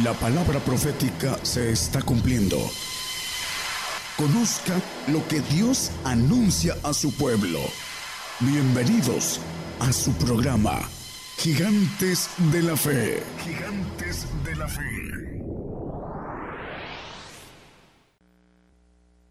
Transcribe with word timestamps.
La 0.00 0.14
palabra 0.14 0.58
profética 0.58 1.36
se 1.44 1.70
está 1.70 2.00
cumpliendo. 2.00 2.56
Conozca 4.16 4.80
lo 5.08 5.28
que 5.28 5.40
Dios 5.40 5.92
anuncia 6.02 6.74
a 6.82 6.94
su 6.94 7.14
pueblo. 7.14 7.58
Bienvenidos 8.40 9.38
a 9.80 9.92
su 9.92 10.14
programa, 10.14 10.80
Gigantes 11.36 12.30
de 12.50 12.62
la 12.62 12.74
Fe. 12.74 13.22
Gigantes 13.44 14.26
de 14.42 14.56
la 14.56 14.66
Fe. 14.66 15.42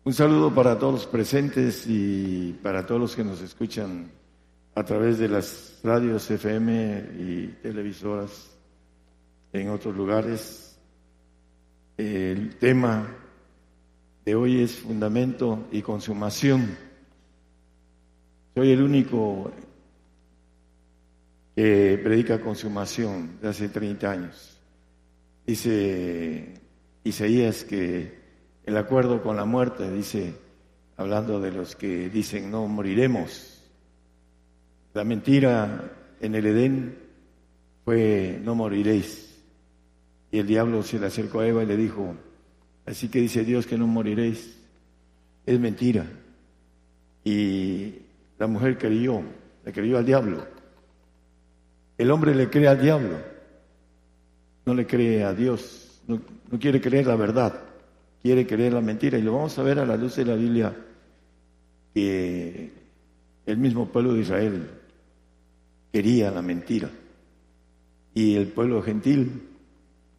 Un 0.03 0.13
saludo 0.13 0.53
para 0.53 0.77
todos 0.77 0.93
los 0.93 1.07
presentes 1.07 1.85
y 1.87 2.53
para 2.61 2.85
todos 2.85 3.01
los 3.01 3.15
que 3.15 3.23
nos 3.23 3.41
escuchan 3.41 4.11
a 4.75 4.83
través 4.83 5.17
de 5.17 5.27
las 5.27 5.79
radios 5.83 6.29
FM 6.29 7.03
y 7.17 7.47
televisoras 7.63 8.51
en 9.53 9.69
otros 9.69 9.95
lugares. 9.95 10.79
El 11.97 12.55
tema 12.57 13.15
de 14.25 14.35
hoy 14.35 14.61
es 14.61 14.77
fundamento 14.77 15.67
y 15.71 15.81
consumación. 15.81 16.77
Soy 18.55 18.71
el 18.71 18.81
único 18.81 19.51
que 21.55 21.99
predica 22.03 22.41
consumación 22.41 23.39
de 23.41 23.49
hace 23.49 23.69
30 23.69 24.11
años. 24.11 24.57
Dice 25.45 26.53
Isaías 27.03 27.63
que 27.63 28.19
el 28.63 28.77
acuerdo 28.77 29.21
con 29.21 29.35
la 29.35 29.45
muerte, 29.45 29.91
dice, 29.91 30.35
hablando 30.97 31.39
de 31.39 31.51
los 31.51 31.75
que 31.75 32.09
dicen 32.09 32.51
no 32.51 32.67
moriremos. 32.67 33.61
La 34.93 35.03
mentira 35.03 36.15
en 36.19 36.35
el 36.35 36.45
Edén 36.45 36.97
fue 37.83 38.39
no 38.43 38.55
moriréis. 38.55 39.30
Y 40.31 40.39
el 40.39 40.47
diablo 40.47 40.81
se 40.81 40.97
le 40.97 41.07
acercó 41.07 41.41
a 41.41 41.47
Eva 41.47 41.63
y 41.63 41.65
le 41.65 41.75
dijo, 41.75 42.15
así 42.85 43.09
que 43.09 43.19
dice 43.19 43.43
Dios 43.43 43.67
que 43.67 43.77
no 43.77 43.85
moriréis. 43.85 44.57
Es 45.45 45.59
mentira. 45.59 46.05
Y 47.23 47.95
la 48.39 48.47
mujer 48.47 48.77
creyó, 48.77 49.21
le 49.65 49.73
creyó 49.73 49.97
al 49.97 50.05
diablo. 50.05 50.47
El 51.97 52.09
hombre 52.09 52.33
le 52.33 52.49
cree 52.49 52.67
al 52.67 52.81
diablo, 52.81 53.17
no 54.65 54.73
le 54.73 54.87
cree 54.87 55.23
a 55.23 55.33
Dios, 55.33 56.01
no, 56.07 56.19
quiere 56.59 56.81
creer 56.81 57.05
la 57.05 57.15
verdad, 57.15 57.59
quiere 58.23 58.47
creer 58.47 58.73
la 58.73 58.81
mentira. 58.81 59.17
Y 59.17 59.21
lo 59.21 59.33
vamos 59.33 59.57
a 59.59 59.63
ver 59.63 59.79
a 59.79 59.85
la 59.85 59.97
luz 59.97 60.15
de 60.15 60.25
la 60.25 60.35
Biblia 60.35 60.75
que 61.93 62.71
el 63.45 63.57
mismo 63.57 63.89
pueblo 63.89 64.13
de 64.13 64.21
Israel 64.21 64.67
quería 65.91 66.31
la 66.31 66.41
mentira. 66.41 66.89
Y 68.13 68.35
el 68.35 68.47
pueblo 68.47 68.81
gentil 68.81 69.50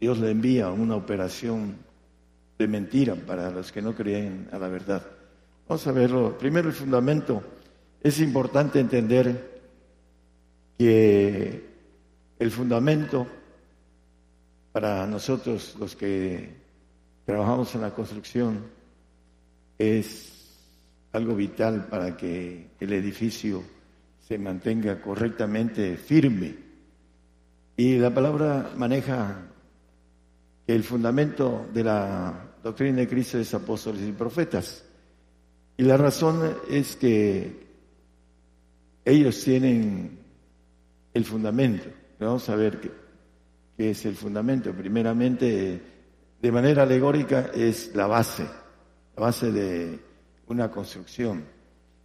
Dios 0.03 0.19
le 0.19 0.33
envía 0.33 0.69
una 0.69 0.97
operación 0.97 1.77
de 2.58 2.67
mentira 2.67 3.14
para 3.14 3.53
los 3.53 3.70
que 3.70 3.81
no 3.81 3.95
creen 3.95 4.48
a 4.50 4.58
la 4.58 4.67
verdad. 4.67 5.00
Vamos 5.69 5.86
a 5.86 5.92
verlo. 5.92 6.36
Primero 6.36 6.70
el 6.70 6.75
fundamento. 6.75 7.41
Es 8.03 8.19
importante 8.19 8.80
entender 8.80 9.62
que 10.77 11.69
el 12.36 12.50
fundamento 12.50 13.28
para 14.73 15.06
nosotros 15.06 15.77
los 15.78 15.95
que 15.95 16.53
trabajamos 17.25 17.73
en 17.77 17.83
la 17.83 17.95
construcción 17.95 18.58
es 19.78 20.33
algo 21.12 21.36
vital 21.36 21.86
para 21.86 22.17
que 22.17 22.70
el 22.80 22.92
edificio 22.92 23.62
se 24.19 24.36
mantenga 24.36 25.00
correctamente 25.00 25.97
firme. 25.97 26.56
Y 27.77 27.98
la 27.98 28.12
palabra 28.12 28.73
maneja 28.77 29.52
el 30.66 30.84
fundamento 30.84 31.66
de 31.72 31.84
la 31.84 32.55
doctrina 32.62 32.98
de 32.98 33.08
Cristo 33.08 33.38
es 33.38 33.52
apóstoles 33.55 34.02
y 34.02 34.12
profetas. 34.12 34.84
Y 35.77 35.83
la 35.83 35.96
razón 35.96 36.56
es 36.70 36.96
que 36.96 37.67
ellos 39.05 39.42
tienen 39.42 40.18
el 41.12 41.24
fundamento. 41.24 41.89
Vamos 42.20 42.48
a 42.48 42.56
ver 42.56 42.80
qué, 42.80 43.90
es 43.90 44.05
el 44.06 44.14
fundamento. 44.14 44.73
Primeramente, 44.73 45.83
de 46.40 46.52
manera 46.52 46.84
alegórica, 46.84 47.50
es 47.52 47.94
la 47.96 48.06
base, 48.06 48.44
la 49.17 49.23
base 49.23 49.50
de 49.50 49.98
una 50.46 50.70
construcción. 50.70 51.44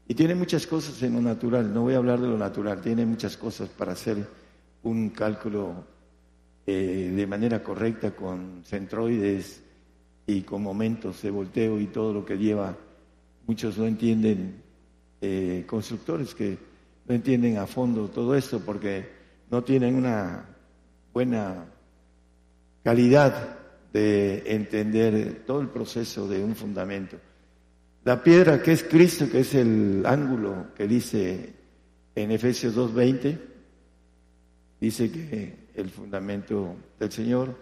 Y 0.07 0.15
tiene 0.15 0.33
muchas 0.33 0.65
cosas 0.65 1.01
en 1.03 1.13
lo 1.13 1.21
natural. 1.21 1.71
No 1.71 1.83
voy 1.83 1.93
a 1.93 1.97
hablar 1.97 2.19
de 2.19 2.27
lo 2.27 2.37
natural, 2.37 2.81
tiene 2.81 3.05
muchas 3.05 3.37
cosas 3.37 3.69
para 3.69 3.91
hacer 3.91 4.25
un 4.83 5.09
cálculo 5.09 5.85
eh, 6.69 7.13
de 7.15 7.27
manera 7.27 7.63
correcta 7.63 8.11
con 8.11 8.61
centroides 8.65 9.63
y 10.25 10.41
con 10.41 10.61
momentos 10.61 11.21
de 11.21 11.31
volteo 11.31 11.79
y 11.79 11.87
todo 11.87 12.13
lo 12.13 12.25
que 12.25 12.37
lleva. 12.37 12.75
Muchos 13.47 13.77
no 13.77 13.85
entienden, 13.85 14.61
eh, 15.21 15.63
constructores 15.65 16.35
que 16.35 16.57
no 17.07 17.15
entienden 17.15 17.57
a 17.57 17.67
fondo 17.67 18.09
todo 18.09 18.35
esto 18.35 18.59
porque 18.59 19.07
no 19.49 19.63
tienen 19.63 19.95
una 19.95 20.45
buena 21.13 21.65
calidad 22.83 23.59
de 23.93 24.43
entender 24.45 25.43
todo 25.47 25.61
el 25.61 25.69
proceso 25.69 26.27
de 26.27 26.43
un 26.43 26.53
fundamento. 26.53 27.17
La 28.03 28.21
piedra 28.21 28.61
que 28.61 28.73
es 28.73 28.83
Cristo, 28.83 29.29
que 29.29 29.39
es 29.39 29.55
el 29.55 30.05
ángulo 30.05 30.73
que 30.75 30.85
dice 30.85 31.53
en 32.13 32.31
Efesios 32.31 32.75
2.20, 32.75 33.39
dice 34.81 35.09
que 35.09 35.66
el 35.77 35.89
fundamento 35.91 36.75
del 36.99 37.11
Señor. 37.11 37.55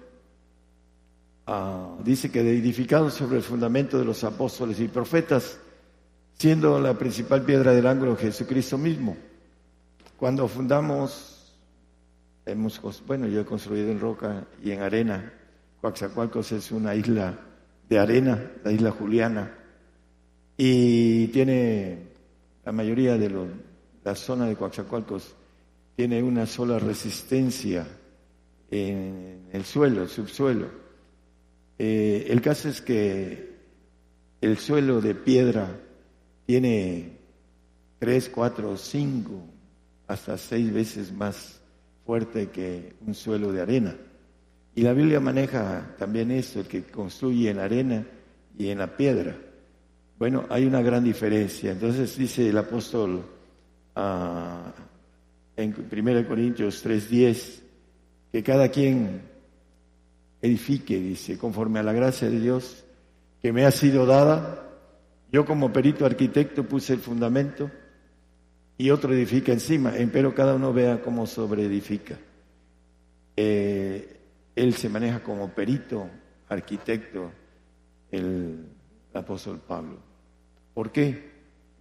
Ah, 1.45 1.95
dice 2.03 2.31
que 2.31 2.39
edificado 2.39 3.09
sobre 3.11 3.37
el 3.37 3.43
fundamento 3.43 3.99
de 3.99 4.05
los 4.05 4.23
apóstoles 4.23 4.79
y 4.79 4.87
profetas, 4.87 5.59
siendo 6.33 6.79
la 6.79 6.97
principal 6.97 7.43
piedra 7.43 7.73
del 7.73 7.85
ángulo 7.85 8.15
Jesucristo 8.15 8.77
mismo. 8.77 9.15
Cuando 10.17 10.47
fundamos, 10.47 11.53
hemos, 12.45 12.81
bueno, 13.05 13.27
yo 13.27 13.41
he 13.41 13.45
construido 13.45 13.91
en 13.91 13.99
roca 13.99 14.47
y 14.63 14.71
en 14.71 14.81
arena. 14.81 15.33
Coaxacualcos 15.81 16.53
es 16.53 16.71
una 16.71 16.95
isla 16.95 17.37
de 17.87 17.99
arena, 17.99 18.51
la 18.63 18.71
isla 18.71 18.91
Juliana, 18.91 19.53
y 20.57 21.27
tiene 21.27 22.07
la 22.63 22.71
mayoría 22.71 23.17
de 23.17 23.49
la 24.03 24.15
zona 24.15 24.47
de 24.47 24.55
Coaxacualcos 24.55 25.35
tiene 25.95 26.23
una 26.23 26.45
sola 26.45 26.79
resistencia 26.79 27.85
en 28.75 29.47
el 29.51 29.65
suelo, 29.65 30.03
el 30.03 30.09
subsuelo. 30.09 30.67
Eh, 31.77 32.27
el 32.29 32.41
caso 32.41 32.69
es 32.69 32.81
que 32.81 33.55
el 34.41 34.57
suelo 34.57 35.01
de 35.01 35.15
piedra 35.15 35.79
tiene 36.45 37.17
tres, 37.99 38.29
cuatro, 38.29 38.77
cinco, 38.77 39.43
hasta 40.07 40.37
seis 40.37 40.71
veces 40.71 41.11
más 41.11 41.61
fuerte 42.05 42.49
que 42.49 42.93
un 43.05 43.13
suelo 43.13 43.51
de 43.51 43.61
arena. 43.61 43.95
Y 44.75 44.81
la 44.81 44.93
Biblia 44.93 45.19
maneja 45.19 45.95
también 45.97 46.31
esto, 46.31 46.59
el 46.59 46.67
que 46.67 46.83
construye 46.83 47.49
en 47.49 47.57
la 47.57 47.63
arena 47.63 48.05
y 48.57 48.69
en 48.69 48.77
la 48.77 48.95
piedra. 48.95 49.35
Bueno, 50.17 50.45
hay 50.49 50.65
una 50.65 50.81
gran 50.81 51.03
diferencia. 51.03 51.71
Entonces 51.71 52.17
dice 52.17 52.49
el 52.49 52.57
apóstol 52.57 53.25
ah, 53.95 54.73
en 55.55 55.73
1 55.73 56.27
Corintios 56.27 56.85
3:10, 56.85 57.61
que 58.35 58.43
cada 58.43 58.67
quien 58.67 59.21
edifique, 60.41 60.99
dice, 60.99 61.37
conforme 61.37 61.79
a 61.79 61.83
la 61.83 61.93
gracia 61.93 62.29
de 62.29 62.37
Dios 62.41 62.83
que 63.41 63.53
me 63.53 63.63
ha 63.63 63.71
sido 63.71 64.05
dada. 64.05 64.73
Yo 65.31 65.45
como 65.45 65.71
perito 65.71 66.05
arquitecto 66.05 66.65
puse 66.65 66.91
el 66.91 66.99
fundamento 66.99 67.71
y 68.77 68.89
otro 68.89 69.13
edifica 69.13 69.53
encima, 69.53 69.93
pero 70.11 70.35
cada 70.35 70.55
uno 70.55 70.73
vea 70.73 71.01
cómo 71.01 71.25
sobreedifica. 71.27 72.17
Eh, 73.37 74.19
él 74.53 74.73
se 74.73 74.89
maneja 74.89 75.23
como 75.23 75.51
perito 75.51 76.05
arquitecto, 76.49 77.31
el 78.11 78.65
apóstol 79.13 79.61
Pablo. 79.65 79.95
¿Por 80.73 80.91
qué? 80.91 81.31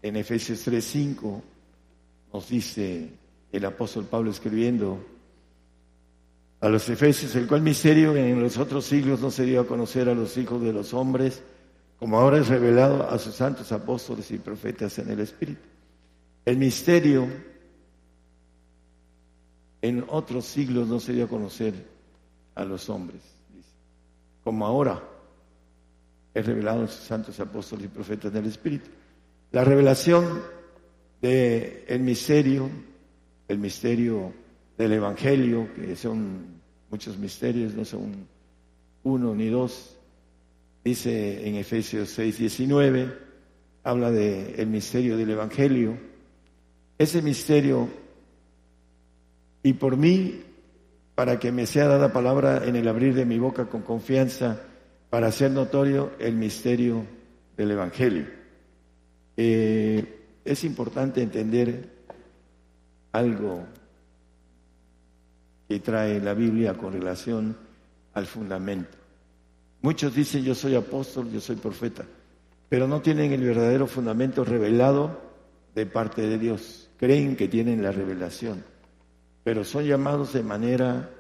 En 0.03 0.15
Efesios 0.15 0.65
3:5 0.65 1.43
nos 2.33 2.49
dice 2.49 3.09
el 3.51 3.65
apóstol 3.65 4.05
Pablo 4.05 4.31
escribiendo, 4.31 5.14
a 6.65 6.71
los 6.71 6.89
Efesios, 6.89 7.37
el 7.37 7.47
cual 7.47 7.61
misterio 7.61 8.17
en 8.17 8.41
los 8.41 8.57
otros 8.57 8.87
siglos 8.87 9.21
no 9.21 9.31
se 9.31 9.45
dio 9.45 9.61
a 9.61 9.67
conocer 9.67 10.09
a 10.09 10.15
los 10.15 10.35
hijos 10.39 10.63
de 10.63 10.73
los 10.73 10.95
hombres, 10.95 11.43
como 11.99 12.19
ahora 12.19 12.39
es 12.39 12.49
revelado 12.49 13.07
a 13.07 13.19
sus 13.19 13.35
santos 13.35 13.71
apóstoles 13.71 14.31
y 14.31 14.39
profetas 14.39 14.99
en 14.99 15.11
el 15.11 15.21
Espíritu. 15.21 15.61
El 16.43 16.57
misterio 16.57 17.29
en 19.83 20.07
otros 20.09 20.47
siglos 20.47 20.89
no 20.89 21.01
se 21.01 21.13
dio 21.13 21.27
a 21.27 21.29
conocer 21.29 21.75
a 22.55 22.65
los 22.65 22.89
hombres, 22.89 23.21
como 24.43 24.65
ahora 24.65 25.03
es 26.33 26.47
revelado 26.47 26.85
a 26.85 26.89
sus 26.89 27.05
santos 27.05 27.39
apóstoles 27.41 27.85
y 27.85 27.89
profetas 27.89 28.33
en 28.33 28.39
el 28.39 28.47
Espíritu. 28.47 28.89
La 29.53 29.65
revelación 29.65 30.41
del 31.21 31.85
el 31.89 32.01
misterio, 32.01 32.71
el 33.49 33.59
misterio 33.59 34.33
del 34.77 34.93
Evangelio, 34.93 35.69
que 35.75 35.97
son 35.97 36.61
muchos 36.91 37.19
misterios, 37.19 37.75
no 37.75 37.85
son 37.85 38.27
uno 39.05 39.35
ni 39.35 39.49
dos. 39.49 39.97
Dice 40.85 41.49
en 41.49 41.57
Efesios 41.57 42.11
6, 42.11 42.39
19, 42.39 43.19
habla 43.85 44.11
del 44.11 44.55
el 44.59 44.67
misterio 44.67 45.17
del 45.17 45.31
Evangelio. 45.31 45.97
Ese 46.99 47.23
misterio, 47.23 47.89
y 49.63 49.73
por 49.73 49.97
mí, 49.97 50.43
para 51.15 51.39
que 51.39 51.53
me 51.53 51.67
sea 51.67 51.87
dada 51.87 52.13
palabra 52.13 52.63
en 52.67 52.77
el 52.77 52.87
abrir 52.89 53.15
de 53.15 53.25
mi 53.25 53.39
boca 53.39 53.67
con 53.67 53.83
confianza, 53.83 54.61
para 55.11 55.29
hacer 55.29 55.51
notorio 55.51 56.13
el 56.19 56.35
misterio 56.35 57.05
del 57.57 57.71
Evangelio. 57.71 58.27
Eh, 59.37 60.23
es 60.45 60.65
importante 60.65 61.23
entender 61.23 61.89
algo 63.13 63.65
que 65.69 65.81
trae 65.81 66.21
la 66.21 66.35
Biblia 66.35 66.75
con 66.75 66.93
relación 66.93 67.57
al 68.13 68.27
fundamento. 68.27 68.97
Muchos 69.83 70.15
dicen 70.15 70.45
yo 70.45 70.55
soy 70.55 70.75
apóstol, 70.75 71.31
yo 71.31 71.41
soy 71.41 71.57
profeta, 71.57 72.05
pero 72.69 72.89
no 72.89 73.01
tienen 73.01 73.33
el 73.33 73.43
verdadero 73.43 73.87
fundamento 73.87 74.45
revelado 74.45 75.21
de 75.75 75.87
parte 75.87 76.23
de 76.23 76.39
Dios. 76.39 76.91
Creen 76.99 77.37
que 77.37 77.49
tienen 77.49 77.83
la 77.83 77.93
revelación, 77.93 78.65
pero 79.43 79.65
son 79.65 79.85
llamados 79.85 80.33
de 80.33 80.43
manera 80.43 81.11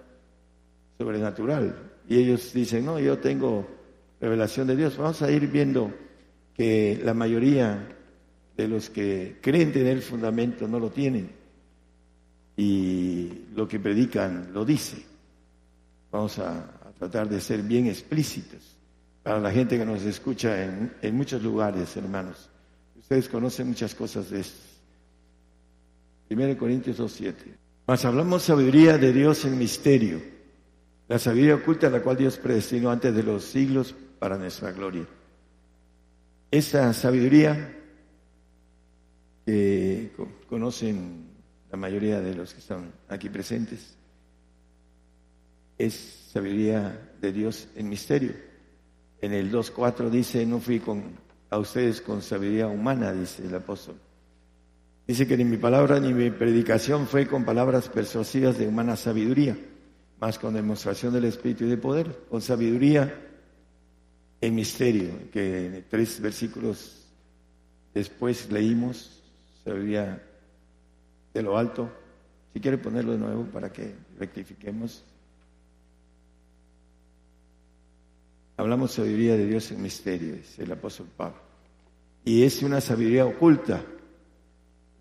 sobrenatural. 0.98 1.90
Y 2.08 2.18
ellos 2.18 2.52
dicen, 2.52 2.84
no, 2.84 2.98
yo 2.98 3.18
tengo 3.18 3.66
revelación 4.20 4.66
de 4.66 4.76
Dios. 4.76 4.96
Vamos 4.96 5.20
a 5.22 5.30
ir 5.30 5.48
viendo 5.48 5.92
que 6.54 7.00
la 7.02 7.14
mayoría 7.14 7.88
de 8.56 8.68
los 8.68 8.88
que 8.88 9.38
creen 9.40 9.72
tener 9.72 9.96
el 9.96 10.02
fundamento 10.02 10.68
no 10.68 10.78
lo 10.78 10.90
tienen 10.90 11.43
y 12.56 13.46
lo 13.54 13.66
que 13.66 13.80
predican 13.80 14.52
lo 14.52 14.64
dice. 14.64 15.04
Vamos 16.10 16.38
a, 16.38 16.70
tratar 16.98 17.28
de 17.28 17.40
ser 17.40 17.60
bien 17.62 17.88
explícitos 17.88 18.78
para 19.22 19.40
la 19.40 19.50
gente 19.50 19.76
que 19.76 19.84
nos 19.84 20.02
escucha 20.04 20.64
en, 20.64 20.94
en 21.02 21.16
muchos 21.16 21.42
lugares, 21.42 21.96
hermanos. 21.96 22.48
Ustedes 22.96 23.28
conocen 23.28 23.68
muchas 23.68 23.94
cosas 23.94 24.30
de 24.30 24.40
esto. 24.40 24.60
1 26.30 26.56
Corintios 26.56 26.98
2.7. 27.00 27.34
Mas 27.86 28.04
hablamos 28.04 28.44
sabiduría 28.44 28.96
de 28.96 29.12
Dios 29.12 29.44
en 29.44 29.58
misterio, 29.58 30.22
la 31.08 31.18
sabiduría 31.18 31.56
oculta 31.56 31.90
la 31.90 32.00
cual 32.00 32.16
Dios 32.16 32.38
predestinó 32.38 32.90
antes 32.90 33.14
de 33.14 33.22
los 33.22 33.44
siglos 33.44 33.94
para 34.18 34.38
nuestra 34.38 34.72
gloria. 34.72 35.06
Esa 36.50 36.92
sabiduría 36.94 37.76
que 39.44 40.12
conocen 40.48 41.33
la 41.74 41.78
mayoría 41.78 42.20
de 42.20 42.36
los 42.36 42.54
que 42.54 42.60
están 42.60 42.92
aquí 43.08 43.28
presentes, 43.28 43.96
es 45.76 46.28
sabiduría 46.32 47.10
de 47.20 47.32
Dios 47.32 47.66
en 47.74 47.88
misterio. 47.88 48.30
En 49.20 49.32
el 49.32 49.50
2.4 49.50 50.08
dice, 50.08 50.46
no 50.46 50.60
fui 50.60 50.78
con, 50.78 51.02
a 51.50 51.58
ustedes 51.58 52.00
con 52.00 52.22
sabiduría 52.22 52.68
humana, 52.68 53.12
dice 53.12 53.44
el 53.44 53.52
apóstol. 53.56 53.96
Dice 55.04 55.26
que 55.26 55.36
ni 55.36 55.44
mi 55.44 55.56
palabra 55.56 55.98
ni 55.98 56.14
mi 56.14 56.30
predicación 56.30 57.08
fue 57.08 57.26
con 57.26 57.44
palabras 57.44 57.88
persuasivas 57.88 58.56
de 58.56 58.68
humana 58.68 58.94
sabiduría, 58.94 59.58
más 60.20 60.38
con 60.38 60.54
demostración 60.54 61.12
del 61.12 61.24
Espíritu 61.24 61.64
y 61.64 61.70
de 61.70 61.76
poder, 61.76 62.20
con 62.30 62.40
sabiduría 62.40 63.12
en 64.40 64.54
misterio, 64.54 65.10
que 65.32 65.82
tres 65.90 66.20
versículos 66.20 67.08
después 67.92 68.48
leímos, 68.52 69.24
sabiduría 69.64 70.22
de 71.34 71.42
lo 71.42 71.58
alto. 71.58 71.90
Si 72.52 72.60
quiere 72.60 72.78
ponerlo 72.78 73.12
de 73.12 73.18
nuevo 73.18 73.44
para 73.46 73.70
que 73.72 73.94
rectifiquemos. 74.18 75.04
Hablamos 78.56 78.92
sabiduría 78.92 79.36
de 79.36 79.46
Dios 79.46 79.72
en 79.72 79.82
misterio, 79.82 80.36
dice 80.36 80.62
el 80.62 80.70
apóstol 80.70 81.08
Pablo. 81.16 81.40
Y 82.24 82.44
es 82.44 82.62
una 82.62 82.80
sabiduría 82.80 83.26
oculta. 83.26 83.84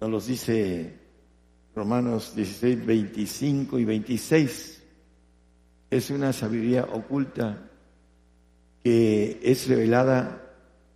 Nos 0.02 0.10
los 0.10 0.28
dice 0.28 1.00
Romanos 1.76 2.36
16, 2.36 2.84
25 2.84 3.78
y 3.78 3.86
26. 3.86 4.84
Es 5.92 6.10
una 6.10 6.34
sabiduría 6.34 6.86
oculta 6.86 7.70
que 8.84 9.40
es 9.44 9.68
revelada 9.68 10.42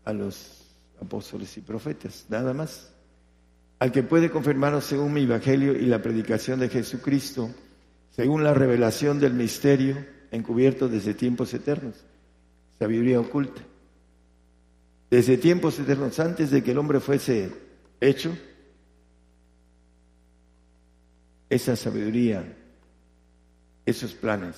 a 0.04 0.12
los 0.12 0.64
apóstoles 1.00 1.56
y 1.58 1.62
profetas, 1.62 2.26
nada 2.28 2.54
más 2.54 2.97
al 3.80 3.92
que 3.92 4.04
puede 4.04 4.30
confirmaros 4.30 4.86
según 4.86 5.14
mi 5.14 5.24
evangelio 5.24 5.74
y 5.74 5.86
la 5.86 6.02
predicación 6.02 6.60
de 6.60 6.70
Jesucristo, 6.70 7.50
según 8.12 8.44
la 8.44 8.54
revelación 8.54 9.20
del 9.20 9.34
misterio 9.34 10.04
encubierto 10.32 10.90
desde 10.90 11.14
tiempos 11.14 11.54
eternos, 11.54 11.96
sabiduría 12.80 13.20
oculta. 13.20 13.62
Desde 15.10 15.38
tiempos 15.38 15.80
eternos, 15.80 16.20
antes 16.20 16.52
de 16.52 16.64
que 16.64 16.72
el 16.72 16.78
hombre 16.80 17.00
fuese 17.00 17.52
hecho, 18.02 18.36
esa 21.50 21.76
sabiduría, 21.76 22.44
esos 23.86 24.14
planes 24.14 24.58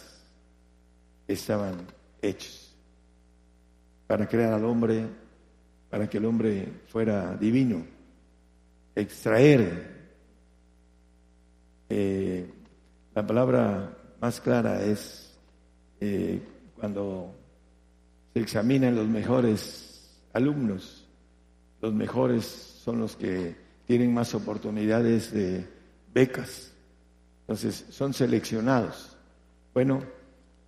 estaban 1.27 1.75
hechos 2.21 2.73
para 4.07 4.27
crear 4.27 4.53
al 4.53 4.65
hombre, 4.65 5.05
para 5.89 6.09
que 6.09 6.17
el 6.17 6.25
hombre 6.25 6.67
fuera 6.87 7.35
divino 7.35 7.98
extraer. 8.99 9.99
Eh, 11.89 12.49
la 13.15 13.25
palabra 13.25 13.97
más 14.21 14.39
clara 14.41 14.83
es 14.83 15.37
eh, 15.99 16.39
cuando 16.75 17.33
se 18.33 18.39
examinan 18.39 18.95
los 18.95 19.07
mejores 19.07 20.19
alumnos. 20.33 21.05
Los 21.81 21.93
mejores 21.93 22.45
son 22.45 22.99
los 22.99 23.15
que 23.15 23.55
tienen 23.85 24.13
más 24.13 24.35
oportunidades 24.35 25.31
de 25.31 25.65
becas. 26.13 26.71
Entonces, 27.41 27.85
son 27.89 28.13
seleccionados. 28.13 29.17
Bueno, 29.73 30.03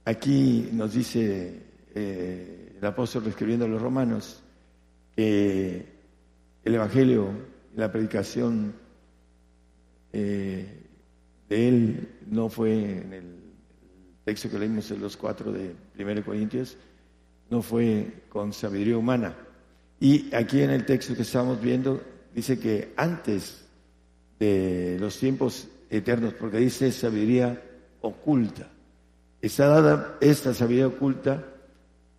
aquí 0.05 0.69
nos 0.71 0.93
dice 0.93 1.61
eh, 1.93 2.75
el 2.79 2.85
apóstol 2.85 3.27
escribiendo 3.27 3.65
a 3.65 3.67
los 3.67 3.81
romanos 3.81 4.41
que 5.15 5.85
el 6.63 6.75
Evangelio 6.75 7.50
la 7.75 7.91
predicación 7.91 8.73
eh, 10.13 10.87
de 11.49 11.67
él 11.67 12.09
no 12.27 12.49
fue 12.49 12.99
en 12.99 13.13
el 13.13 13.25
texto 14.23 14.49
que 14.49 14.59
leímos 14.59 14.89
en 14.91 15.01
los 15.01 15.17
cuatro 15.17 15.51
de 15.51 15.75
1 15.97 16.23
Corintios, 16.23 16.77
no 17.49 17.61
fue 17.61 18.23
con 18.29 18.53
sabiduría 18.53 18.97
humana. 18.97 19.35
Y 19.99 20.33
aquí 20.33 20.61
en 20.61 20.71
el 20.71 20.85
texto 20.85 21.15
que 21.15 21.21
estamos 21.23 21.61
viendo 21.61 22.01
dice 22.33 22.59
que 22.59 22.93
antes 22.95 23.65
de 24.39 24.97
los 24.99 25.17
tiempos 25.19 25.67
eternos, 25.89 26.33
porque 26.33 26.57
dice 26.57 26.91
sabiduría 26.91 27.61
oculta. 28.01 28.69
Está 29.41 29.67
dada 29.67 30.17
esta 30.21 30.53
sabiduría 30.53 30.87
oculta 30.87 31.45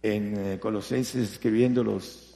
en 0.02 0.36
eh, 0.36 0.58
Colosenses 0.60 1.32
escribiendo 1.32 1.82
los 1.82 2.31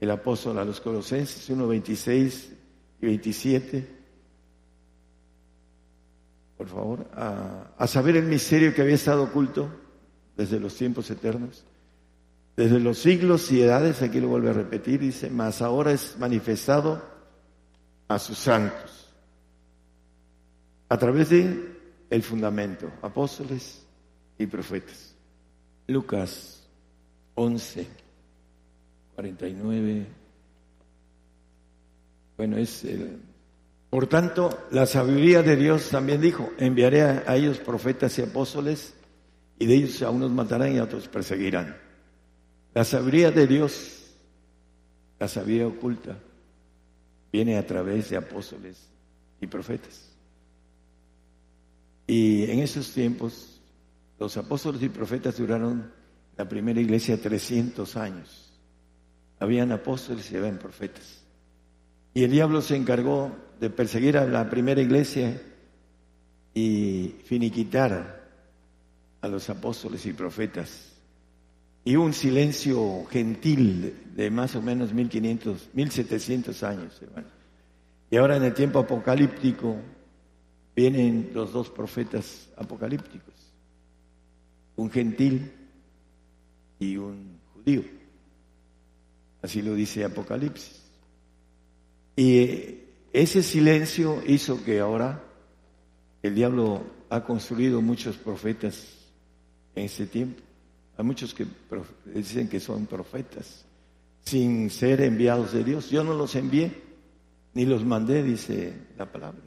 el 0.00 0.10
apóstol 0.10 0.58
a 0.58 0.64
los 0.64 0.80
Colosenses 0.80 1.48
1, 1.48 1.66
26 1.66 2.52
y 3.00 3.06
27. 3.06 3.96
Por 6.56 6.68
favor, 6.68 7.06
a, 7.14 7.86
saber 7.86 8.16
el 8.16 8.24
misterio 8.24 8.74
que 8.74 8.82
había 8.82 8.94
estado 8.94 9.24
oculto 9.24 9.68
desde 10.36 10.58
los 10.58 10.74
tiempos 10.74 11.10
eternos, 11.10 11.64
desde 12.56 12.80
los 12.80 12.98
siglos 12.98 13.50
y 13.52 13.62
edades, 13.62 14.00
aquí 14.02 14.20
lo 14.20 14.28
vuelve 14.28 14.50
a 14.50 14.54
repetir, 14.54 15.00
dice, 15.00 15.28
mas 15.28 15.60
ahora 15.60 15.92
es 15.92 16.16
manifestado 16.18 17.02
a 18.08 18.18
sus 18.18 18.38
santos, 18.38 19.12
a 20.88 20.96
través 20.96 21.30
de 21.30 21.76
el 22.08 22.22
fundamento, 22.22 22.90
apóstoles 23.02 23.84
y 24.38 24.46
profetas. 24.46 25.14
Lucas 25.86 26.66
11. 27.34 28.05
49. 29.16 30.06
Bueno, 32.36 32.58
es 32.58 32.84
el... 32.84 33.18
Por 33.88 34.06
tanto, 34.08 34.66
la 34.72 34.84
sabiduría 34.84 35.42
de 35.42 35.56
Dios 35.56 35.88
también 35.88 36.20
dijo, 36.20 36.50
enviaré 36.58 37.02
a, 37.02 37.34
ellos 37.34 37.58
profetas 37.58 38.18
y 38.18 38.22
apóstoles, 38.22 38.94
y 39.58 39.64
de 39.64 39.74
ellos 39.74 40.02
a 40.02 40.10
unos 40.10 40.30
matarán 40.30 40.74
y 40.74 40.78
a 40.78 40.84
otros 40.84 41.08
perseguirán. 41.08 41.78
La 42.74 42.84
sabiduría 42.84 43.30
de 43.30 43.46
Dios, 43.46 44.10
la 45.18 45.28
sabiduría 45.28 45.68
oculta, 45.68 46.18
viene 47.32 47.56
a 47.56 47.66
través 47.66 48.10
de 48.10 48.18
apóstoles 48.18 48.86
y 49.40 49.46
profetas. 49.46 50.12
Y 52.06 52.50
en 52.50 52.58
esos 52.58 52.92
tiempos, 52.92 53.62
los 54.18 54.36
apóstoles 54.36 54.82
y 54.82 54.90
profetas 54.90 55.38
duraron 55.38 55.90
la 56.36 56.46
primera 56.46 56.80
iglesia 56.80 57.18
300 57.20 57.96
años. 57.96 58.45
Habían 59.38 59.72
apóstoles 59.72 60.30
y 60.30 60.36
habían 60.36 60.58
profetas. 60.58 61.22
Y 62.14 62.24
el 62.24 62.30
diablo 62.30 62.62
se 62.62 62.76
encargó 62.76 63.36
de 63.60 63.70
perseguir 63.70 64.16
a 64.16 64.26
la 64.26 64.48
primera 64.48 64.80
iglesia 64.80 65.40
y 66.54 67.14
finiquitar 67.24 68.24
a 69.20 69.28
los 69.28 69.50
apóstoles 69.50 70.06
y 70.06 70.12
profetas 70.12 70.96
y 71.86 71.94
un 71.94 72.12
silencio 72.12 73.04
gentil 73.04 73.94
de 74.16 74.28
más 74.28 74.56
o 74.56 74.60
menos 74.60 74.92
1500, 74.92 75.70
1700 75.72 76.62
años. 76.64 77.00
Y 78.10 78.16
ahora 78.16 78.36
en 78.36 78.42
el 78.42 78.54
tiempo 78.54 78.80
apocalíptico 78.80 79.76
vienen 80.74 81.30
los 81.32 81.52
dos 81.52 81.70
profetas 81.70 82.48
apocalípticos, 82.56 83.34
un 84.74 84.90
gentil 84.90 85.52
y 86.80 86.96
un 86.96 87.38
judío. 87.54 87.84
Así 89.46 89.62
lo 89.62 89.76
dice 89.76 90.02
Apocalipsis. 90.02 90.82
Y 92.16 92.80
ese 93.12 93.44
silencio 93.44 94.20
hizo 94.26 94.64
que 94.64 94.80
ahora 94.80 95.22
el 96.20 96.34
diablo 96.34 96.82
ha 97.10 97.22
construido 97.22 97.80
muchos 97.80 98.16
profetas 98.16 98.88
en 99.76 99.84
ese 99.84 100.08
tiempo. 100.08 100.42
Hay 100.96 101.04
muchos 101.04 101.32
que 101.32 101.46
dicen 102.06 102.48
que 102.48 102.58
son 102.58 102.86
profetas 102.86 103.64
sin 104.22 104.68
ser 104.68 105.00
enviados 105.02 105.52
de 105.52 105.62
Dios. 105.62 105.90
Yo 105.90 106.02
no 106.02 106.12
los 106.12 106.34
envié, 106.34 106.82
ni 107.54 107.66
los 107.66 107.84
mandé, 107.84 108.24
dice 108.24 108.72
la 108.98 109.06
palabra. 109.06 109.44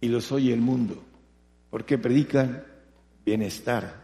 Y 0.00 0.08
los 0.08 0.32
oye 0.32 0.54
el 0.54 0.62
mundo, 0.62 1.04
porque 1.68 1.98
predican 1.98 2.64
bienestar, 3.22 4.02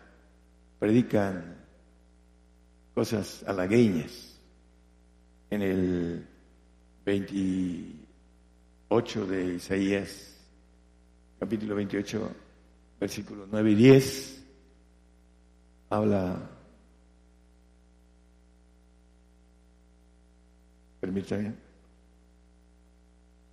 predican 0.79 1.57
cosas 2.95 3.43
halagueñas. 3.47 4.34
En 5.51 5.63
el 5.63 6.27
28 7.05 9.27
de 9.27 9.55
Isaías, 9.55 10.37
capítulo 11.39 11.75
28, 11.75 12.31
versículos 12.99 13.47
9 13.51 13.71
y 13.71 13.75
10, 13.75 14.45
habla, 15.91 16.51
permítame, 21.01 21.53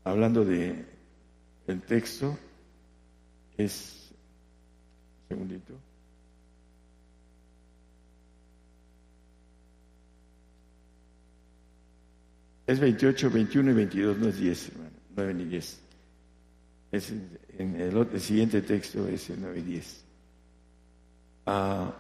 hablando 0.04 0.46
de 0.46 0.86
el 1.68 1.82
texto, 1.82 2.38
es, 3.58 4.12
un 4.12 5.28
segundito, 5.28 5.74
Es 12.72 12.80
28, 12.80 13.30
21 13.30 13.72
y 13.72 13.74
22, 13.74 14.18
no 14.18 14.30
es 14.30 14.38
10, 14.40 14.70
hermano, 14.70 14.92
9 15.18 15.34
ni 15.34 15.44
10. 15.44 15.80
Es 16.94 17.13
en 17.58 17.75
el, 17.75 18.22
siguiente 18.22 18.62
texto 18.62 19.10
es 19.10 19.30
el 19.30 19.42
9 19.42 19.60
y 19.60 19.62
10. 19.62 20.06
Ah, 21.48 21.94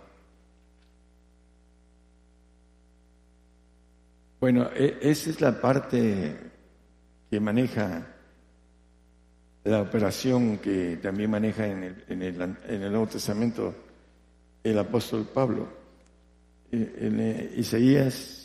bueno, 4.39 4.69
e, 4.73 4.97
esa 5.01 5.29
es 5.31 5.41
la 5.41 5.59
parte 5.59 6.37
que 7.29 7.39
maneja 7.41 8.07
la 9.65 9.81
operación 9.81 10.59
que 10.59 10.99
también 11.03 11.31
maneja 11.31 11.67
en 11.67 11.83
el, 11.83 12.05
en 12.07 12.21
el, 12.21 12.41
en 12.41 12.81
el 12.81 12.91
Nuevo 12.91 13.07
Testamento 13.07 13.75
el 14.63 14.79
apóstol 14.79 15.27
Pablo. 15.33 15.67
E, 16.71 16.93
en 16.97 17.19
eh, 17.19 17.51
Isaías 17.57 18.40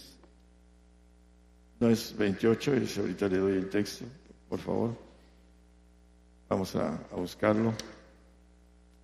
no 1.78 1.90
es 1.90 2.16
28, 2.16 2.75
es, 2.75 2.99
ahorita 2.99 3.28
le 3.28 3.38
doy 3.38 3.52
el 3.52 3.68
texto, 3.68 4.04
por 4.49 4.59
favor. 4.59 4.97
Vamos 6.49 6.75
a, 6.76 6.99
buscarlo 7.16 7.75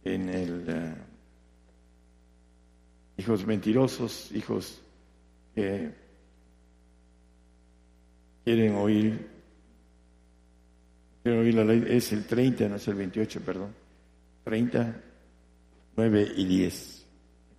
en 0.05 0.29
el 0.29 0.65
eh, 0.69 0.95
hijos 3.19 3.47
mentirosos, 3.47 4.31
hijos 4.33 4.81
que 5.55 5.91
quieren 8.45 8.77
oír, 8.77 9.29
quieren 11.23 11.41
oír 11.41 11.55
la 11.55 11.65
ley, 11.65 11.85
es 11.89 12.13
el 12.13 12.27
30, 12.27 12.69
no 12.69 12.77
es 12.77 12.89
el 12.89 12.95
28, 12.95 13.41
perdón. 13.41 13.75
30, 14.45 15.03
9 15.97 16.33
y 16.37 16.45
10. 16.45 17.07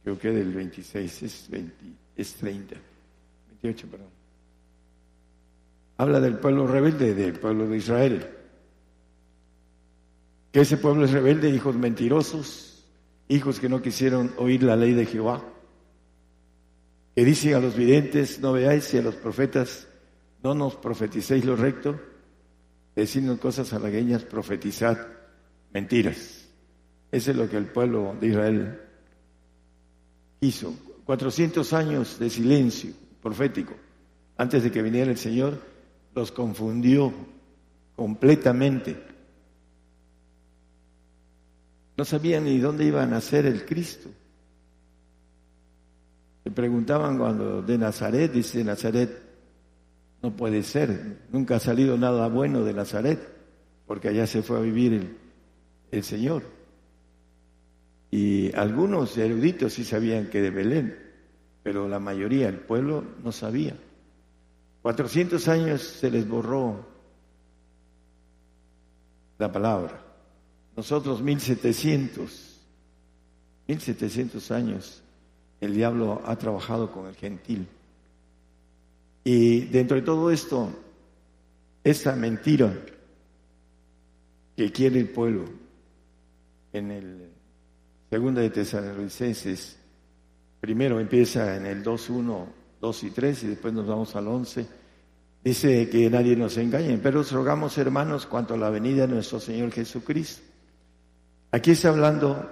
Creo 0.03 0.19
que 0.19 0.31
del 0.31 0.53
26 0.53 1.23
es, 1.23 1.49
20, 1.49 1.85
es 2.15 2.33
30. 2.35 2.75
28, 3.61 3.87
perdón. 3.87 4.22
Habla 6.03 6.19
del 6.19 6.37
pueblo 6.37 6.67
rebelde, 6.67 7.13
del 7.13 7.39
pueblo 7.39 7.65
de 7.65 7.77
Israel. 7.77 8.27
Que 10.51 10.59
ese 10.59 10.75
pueblo 10.75 11.05
es 11.05 11.11
rebelde, 11.11 11.49
hijos 11.49 11.77
mentirosos, 11.77 12.83
hijos 13.29 13.61
que 13.61 13.69
no 13.69 13.81
quisieron 13.81 14.33
oír 14.35 14.63
la 14.63 14.75
ley 14.75 14.91
de 14.91 15.05
Jehová. 15.05 15.41
Que 17.15 17.23
dicen 17.23 17.53
a 17.53 17.61
los 17.61 17.77
videntes, 17.77 18.41
no 18.41 18.51
veáis, 18.51 18.93
y 18.93 18.97
a 18.97 19.01
los 19.01 19.15
profetas, 19.15 19.87
no 20.43 20.53
nos 20.53 20.75
profeticéis 20.75 21.45
lo 21.45 21.55
recto, 21.55 21.97
decidnos 22.97 23.39
cosas 23.39 23.71
halagueñas, 23.71 24.25
profetizad 24.25 25.07
mentiras. 25.71 26.49
Eso 27.13 27.31
es 27.31 27.37
lo 27.37 27.49
que 27.49 27.55
el 27.55 27.67
pueblo 27.67 28.13
de 28.19 28.27
Israel 28.27 28.81
hizo. 30.41 30.75
400 31.05 31.71
años 31.71 32.19
de 32.19 32.29
silencio 32.29 32.91
profético 33.21 33.73
antes 34.35 34.63
de 34.63 34.69
que 34.71 34.81
viniera 34.81 35.09
el 35.09 35.17
Señor 35.17 35.72
los 36.15 36.31
confundió 36.31 37.13
completamente. 37.95 38.95
No 41.95 42.05
sabían 42.05 42.45
ni 42.45 42.57
dónde 42.57 42.85
iba 42.85 43.03
a 43.03 43.07
nacer 43.07 43.45
el 43.45 43.65
Cristo. 43.65 44.09
Le 46.43 46.51
preguntaban 46.51 47.17
cuando 47.17 47.61
de 47.61 47.77
Nazaret, 47.77 48.31
dice 48.31 48.63
Nazaret, 48.63 49.21
no 50.21 50.35
puede 50.35 50.63
ser, 50.63 51.19
nunca 51.31 51.57
ha 51.57 51.59
salido 51.59 51.97
nada 51.97 52.27
bueno 52.27 52.63
de 52.63 52.73
Nazaret, 52.73 53.19
porque 53.85 54.09
allá 54.09 54.25
se 54.25 54.41
fue 54.41 54.57
a 54.57 54.61
vivir 54.61 54.93
el, 54.93 55.17
el 55.91 56.03
Señor. 56.03 56.43
Y 58.11 58.53
algunos 58.55 59.17
eruditos 59.17 59.73
sí 59.73 59.83
sabían 59.83 60.29
que 60.29 60.41
de 60.41 60.49
Belén, 60.49 60.97
pero 61.63 61.87
la 61.87 61.99
mayoría, 61.99 62.49
el 62.49 62.59
pueblo, 62.59 63.03
no 63.23 63.31
sabía. 63.31 63.75
400 64.83 65.47
años 65.47 65.81
se 65.81 66.11
les 66.11 66.27
borró 66.27 66.85
la 69.39 69.49
palabra. 69.49 70.03
Nosotros 70.75 71.21
1700, 71.21 72.59
1700 73.65 74.51
años 74.51 75.01
el 75.61 75.73
diablo 75.73 76.21
ha 76.25 76.35
trabajado 76.35 76.91
con 76.91 77.07
el 77.07 77.15
gentil. 77.15 77.65
Y 79.23 79.61
dentro 79.67 79.95
de 79.95 80.03
todo 80.03 80.29
esto, 80.29 80.69
esa 81.81 82.17
mentira 82.17 82.77
que 84.57 84.69
quiere 84.69 84.99
el 84.99 85.09
pueblo 85.09 85.45
en 86.73 86.91
el 86.91 87.29
segundo 88.09 88.41
de 88.41 88.49
Tesalonicenses, 88.49 89.77
primero 90.59 90.99
empieza 90.99 91.55
en 91.55 91.67
el 91.67 91.81
2.1 91.81 92.62
2 92.83 93.03
y 93.03 93.11
3 93.11 93.43
y 93.43 93.47
después 93.47 93.73
nos 93.73 93.87
vamos 93.87 94.13
al 94.17 94.27
11. 94.27 94.67
Dice 95.41 95.89
que 95.89 96.09
nadie 96.09 96.35
nos 96.35 96.57
engañe, 96.57 96.97
pero 96.97 97.21
os 97.21 97.31
rogamos 97.31 97.77
hermanos 97.77 98.25
cuanto 98.25 98.55
a 98.55 98.57
la 98.57 98.69
venida 98.69 99.07
de 99.07 99.13
nuestro 99.13 99.39
Señor 99.39 99.71
Jesucristo. 99.71 100.43
Aquí 101.49 101.71
está 101.71 101.89
hablando 101.89 102.45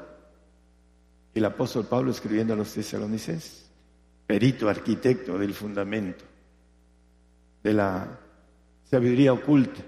el 1.34 1.44
apóstol 1.44 1.86
Pablo 1.86 2.12
escribiendo 2.12 2.54
a 2.54 2.56
los 2.56 2.74
tesalonicenses, 2.74 3.70
perito, 4.26 4.70
arquitecto 4.70 5.38
del 5.38 5.54
fundamento, 5.54 6.24
de 7.62 7.74
la 7.74 8.18
sabiduría 8.90 9.34
oculta. 9.34 9.82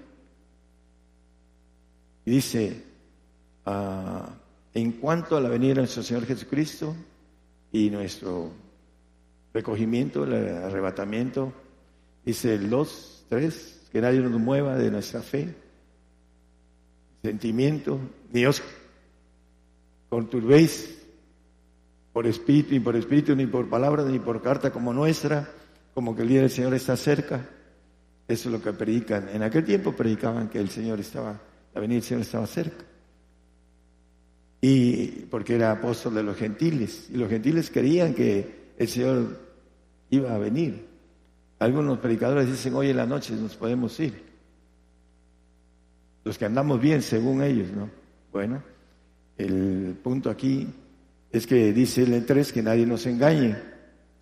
Y 2.26 2.30
dice, 2.32 2.84
ah, 3.64 4.28
en 4.74 4.92
cuanto 4.92 5.38
a 5.38 5.40
la 5.40 5.48
venida 5.48 5.72
de 5.72 5.80
nuestro 5.80 6.02
Señor 6.02 6.26
Jesucristo 6.26 6.94
y 7.72 7.88
nuestro 7.88 8.62
recogimiento, 9.54 10.24
el 10.24 10.34
arrebatamiento. 10.64 11.52
Dice 12.24 12.54
el 12.54 12.68
2, 12.68 13.26
3, 13.28 13.88
que 13.92 14.00
nadie 14.00 14.20
nos 14.20 14.40
mueva 14.40 14.76
de 14.76 14.90
nuestra 14.90 15.22
fe, 15.22 15.54
sentimiento, 17.22 17.98
ni 18.32 18.44
os 18.44 18.62
conturbéis 20.10 21.02
por 22.12 22.26
espíritu, 22.26 22.72
ni 22.72 22.80
por 22.80 22.96
espíritu, 22.96 23.36
ni 23.36 23.46
por 23.46 23.68
palabra, 23.68 24.04
ni 24.04 24.18
por 24.18 24.42
carta 24.42 24.70
como 24.70 24.92
nuestra, 24.92 25.48
como 25.94 26.16
que 26.16 26.22
el 26.22 26.28
día 26.28 26.40
del 26.40 26.50
Señor 26.50 26.74
está 26.74 26.96
cerca. 26.96 27.48
Eso 28.26 28.48
es 28.48 28.52
lo 28.52 28.62
que 28.62 28.72
predican. 28.72 29.28
En 29.28 29.42
aquel 29.42 29.64
tiempo 29.64 29.92
predicaban 29.92 30.48
que 30.48 30.58
el 30.58 30.70
Señor 30.70 30.98
estaba, 30.98 31.40
la 31.74 31.80
venida 31.80 31.96
del 31.96 32.04
Señor 32.04 32.22
estaba 32.22 32.46
cerca. 32.46 32.84
Y 34.60 35.26
porque 35.30 35.56
era 35.56 35.72
apóstol 35.72 36.14
de 36.14 36.22
los 36.22 36.36
gentiles. 36.36 37.08
Y 37.12 37.18
los 37.18 37.28
gentiles 37.28 37.70
querían 37.70 38.14
que 38.14 38.72
el 38.78 38.88
Señor 38.88 39.43
iba 40.14 40.34
a 40.34 40.38
venir. 40.38 40.86
Algunos 41.58 41.98
predicadores 41.98 42.50
dicen, 42.50 42.74
hoy 42.74 42.90
en 42.90 42.96
la 42.96 43.06
noche 43.06 43.34
nos 43.34 43.56
podemos 43.56 43.98
ir. 44.00 44.22
Los 46.24 46.38
que 46.38 46.46
andamos 46.46 46.80
bien, 46.80 47.02
según 47.02 47.42
ellos, 47.42 47.70
¿no? 47.70 47.90
Bueno, 48.32 48.62
el 49.36 49.96
punto 50.02 50.30
aquí 50.30 50.66
es 51.30 51.46
que 51.46 51.72
dice 51.72 52.02
el 52.02 52.24
3 52.24 52.52
que 52.52 52.62
nadie 52.62 52.86
nos 52.86 53.06
engañe. 53.06 53.56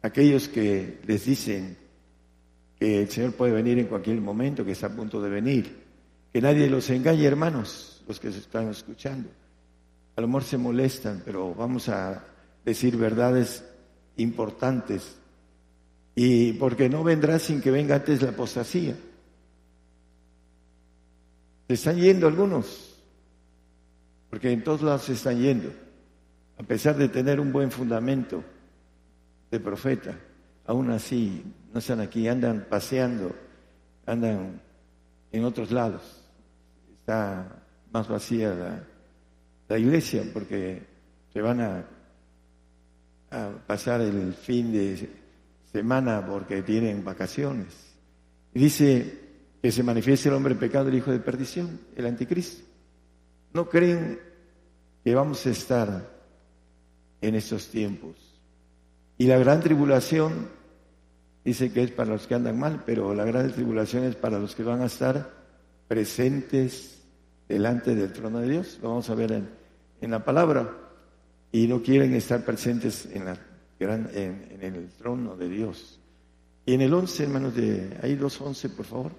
aquellos 0.02 0.48
que 0.48 0.98
les 1.06 1.24
dicen 1.24 1.76
que 2.78 3.02
el 3.02 3.08
Señor 3.08 3.32
puede 3.34 3.52
venir 3.52 3.78
en 3.78 3.86
cualquier 3.86 4.20
momento, 4.20 4.64
que 4.64 4.72
está 4.72 4.88
a 4.88 4.96
punto 4.96 5.22
de 5.22 5.30
venir. 5.30 5.82
Que 6.32 6.40
nadie 6.40 6.68
los 6.68 6.90
engañe, 6.90 7.24
hermanos, 7.24 8.02
los 8.08 8.18
que 8.18 8.32
se 8.32 8.38
están 8.38 8.68
escuchando. 8.68 9.28
A 10.16 10.20
lo 10.20 10.26
mejor 10.26 10.44
se 10.44 10.58
molestan, 10.58 11.22
pero 11.24 11.54
vamos 11.54 11.88
a 11.88 12.24
decir 12.64 12.96
verdades 12.96 13.64
importantes. 14.16 15.16
Y 16.14 16.52
porque 16.54 16.88
no 16.88 17.02
vendrá 17.02 17.38
sin 17.38 17.60
que 17.60 17.70
venga 17.70 17.96
antes 17.96 18.20
la 18.22 18.30
apostasía. 18.30 18.94
Se 21.68 21.74
están 21.74 21.96
yendo 21.96 22.26
algunos, 22.26 22.98
porque 24.28 24.50
en 24.50 24.62
todos 24.62 24.82
lados 24.82 25.02
se 25.04 25.14
están 25.14 25.40
yendo, 25.40 25.72
a 26.58 26.62
pesar 26.62 26.96
de 26.96 27.08
tener 27.08 27.40
un 27.40 27.50
buen 27.50 27.70
fundamento 27.70 28.44
de 29.50 29.58
profeta, 29.58 30.18
aún 30.66 30.90
así 30.90 31.42
no 31.72 31.78
están 31.78 32.00
aquí, 32.00 32.28
andan 32.28 32.66
paseando, 32.68 33.34
andan 34.04 34.60
en 35.30 35.44
otros 35.44 35.70
lados. 35.70 36.02
Está 36.98 37.62
más 37.90 38.06
vacía 38.06 38.84
la, 39.68 39.78
iglesia 39.78 40.22
porque 40.34 40.82
se 41.32 41.40
van 41.40 41.60
a, 41.62 41.86
a 43.30 43.50
pasar 43.66 44.02
el 44.02 44.34
fin 44.34 44.70
de 44.70 45.21
semana 45.72 46.24
porque 46.26 46.62
tienen 46.62 47.04
vacaciones. 47.04 47.94
Y 48.54 48.60
dice 48.60 49.20
que 49.62 49.72
se 49.72 49.82
manifieste 49.82 50.28
el 50.28 50.34
hombre 50.34 50.54
pecado, 50.54 50.88
el 50.88 50.94
hijo 50.94 51.10
de 51.10 51.20
perdición, 51.20 51.80
el 51.96 52.06
anticristo. 52.06 52.64
¿No 53.54 53.68
creen 53.68 54.18
que 55.04 55.14
vamos 55.14 55.46
a 55.46 55.50
estar 55.50 56.10
en 57.20 57.34
estos 57.34 57.68
tiempos? 57.68 58.16
Y 59.18 59.26
la 59.26 59.38
gran 59.38 59.60
tribulación 59.60 60.48
dice 61.44 61.72
que 61.72 61.84
es 61.84 61.90
para 61.90 62.10
los 62.10 62.26
que 62.26 62.34
andan 62.34 62.58
mal, 62.58 62.82
pero 62.84 63.14
la 63.14 63.24
gran 63.24 63.50
tribulación 63.52 64.04
es 64.04 64.16
para 64.16 64.38
los 64.38 64.54
que 64.54 64.62
van 64.62 64.82
a 64.82 64.86
estar 64.86 65.30
presentes 65.88 67.02
delante 67.48 67.94
del 67.94 68.12
trono 68.12 68.40
de 68.40 68.48
Dios. 68.48 68.78
Lo 68.82 68.90
vamos 68.90 69.08
a 69.10 69.14
ver 69.14 69.32
en, 69.32 69.48
en 70.00 70.10
la 70.10 70.24
palabra. 70.24 70.78
Y 71.50 71.66
no 71.66 71.82
quieren 71.82 72.14
estar 72.14 72.44
presentes 72.44 73.06
en, 73.12 73.26
la 73.26 73.36
en 73.90 74.58
el 74.60 74.88
trono 74.90 75.36
de 75.36 75.48
Dios. 75.48 76.00
Y 76.64 76.74
en 76.74 76.80
el 76.82 76.94
11, 76.94 77.22
hermanos, 77.24 77.54
de 77.54 77.98
ahí 78.02 78.16
los 78.16 78.40
11, 78.40 78.68
por 78.70 78.86
favor. 78.86 79.12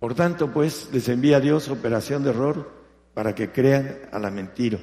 Por 0.00 0.14
tanto, 0.14 0.52
pues, 0.52 0.88
les 0.92 1.08
envía 1.08 1.38
a 1.38 1.40
Dios 1.40 1.68
operación 1.68 2.22
de 2.22 2.30
error 2.30 2.70
para 3.14 3.34
que 3.34 3.50
crean 3.50 4.08
a 4.12 4.18
la 4.18 4.30
mentira. 4.30 4.78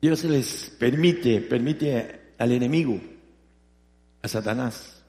Dios 0.00 0.24
les 0.24 0.70
permite, 0.78 1.40
permite 1.42 2.34
al 2.38 2.50
enemigo, 2.50 3.00
a 4.20 4.26
Satanás, 4.26 5.04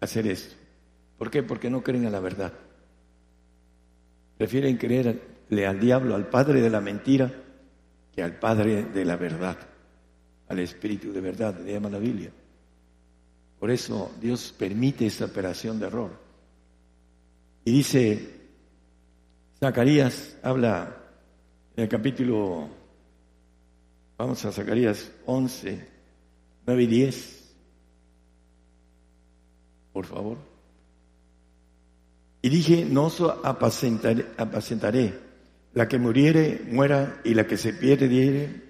hacer 0.00 0.26
esto. 0.26 0.59
¿Por 1.20 1.30
qué? 1.30 1.42
Porque 1.42 1.68
no 1.68 1.82
creen 1.82 2.06
a 2.06 2.10
la 2.10 2.18
verdad. 2.18 2.50
Prefieren 4.38 4.78
creerle 4.78 5.66
al 5.66 5.78
diablo, 5.78 6.14
al 6.14 6.30
padre 6.30 6.62
de 6.62 6.70
la 6.70 6.80
mentira, 6.80 7.30
que 8.10 8.22
al 8.22 8.38
padre 8.38 8.84
de 8.84 9.04
la 9.04 9.16
verdad, 9.16 9.58
al 10.48 10.58
espíritu 10.60 11.12
de 11.12 11.20
verdad, 11.20 11.60
le 11.60 11.74
llama 11.74 11.90
la 11.90 11.98
Biblia. 11.98 12.32
Por 13.58 13.70
eso 13.70 14.12
Dios 14.18 14.54
permite 14.58 15.04
esta 15.04 15.26
operación 15.26 15.78
de 15.78 15.88
error. 15.88 16.10
Y 17.66 17.72
dice, 17.72 18.40
Zacarías 19.58 20.38
habla 20.42 21.02
en 21.76 21.82
el 21.82 21.88
capítulo, 21.90 22.66
vamos 24.16 24.42
a 24.46 24.52
Zacarías 24.52 25.12
11, 25.26 25.86
9 26.66 26.82
y 26.82 26.86
10, 26.86 27.54
por 29.92 30.06
favor. 30.06 30.49
Y 32.42 32.48
dije, 32.48 32.84
no 32.84 33.04
os 33.04 33.20
apacentaré, 33.20 34.26
apacentaré, 34.36 35.18
la 35.74 35.86
que 35.86 35.98
muriere, 35.98 36.62
muera, 36.70 37.20
y 37.24 37.34
la 37.34 37.46
que 37.46 37.56
se 37.56 37.74
pierde, 37.74 38.62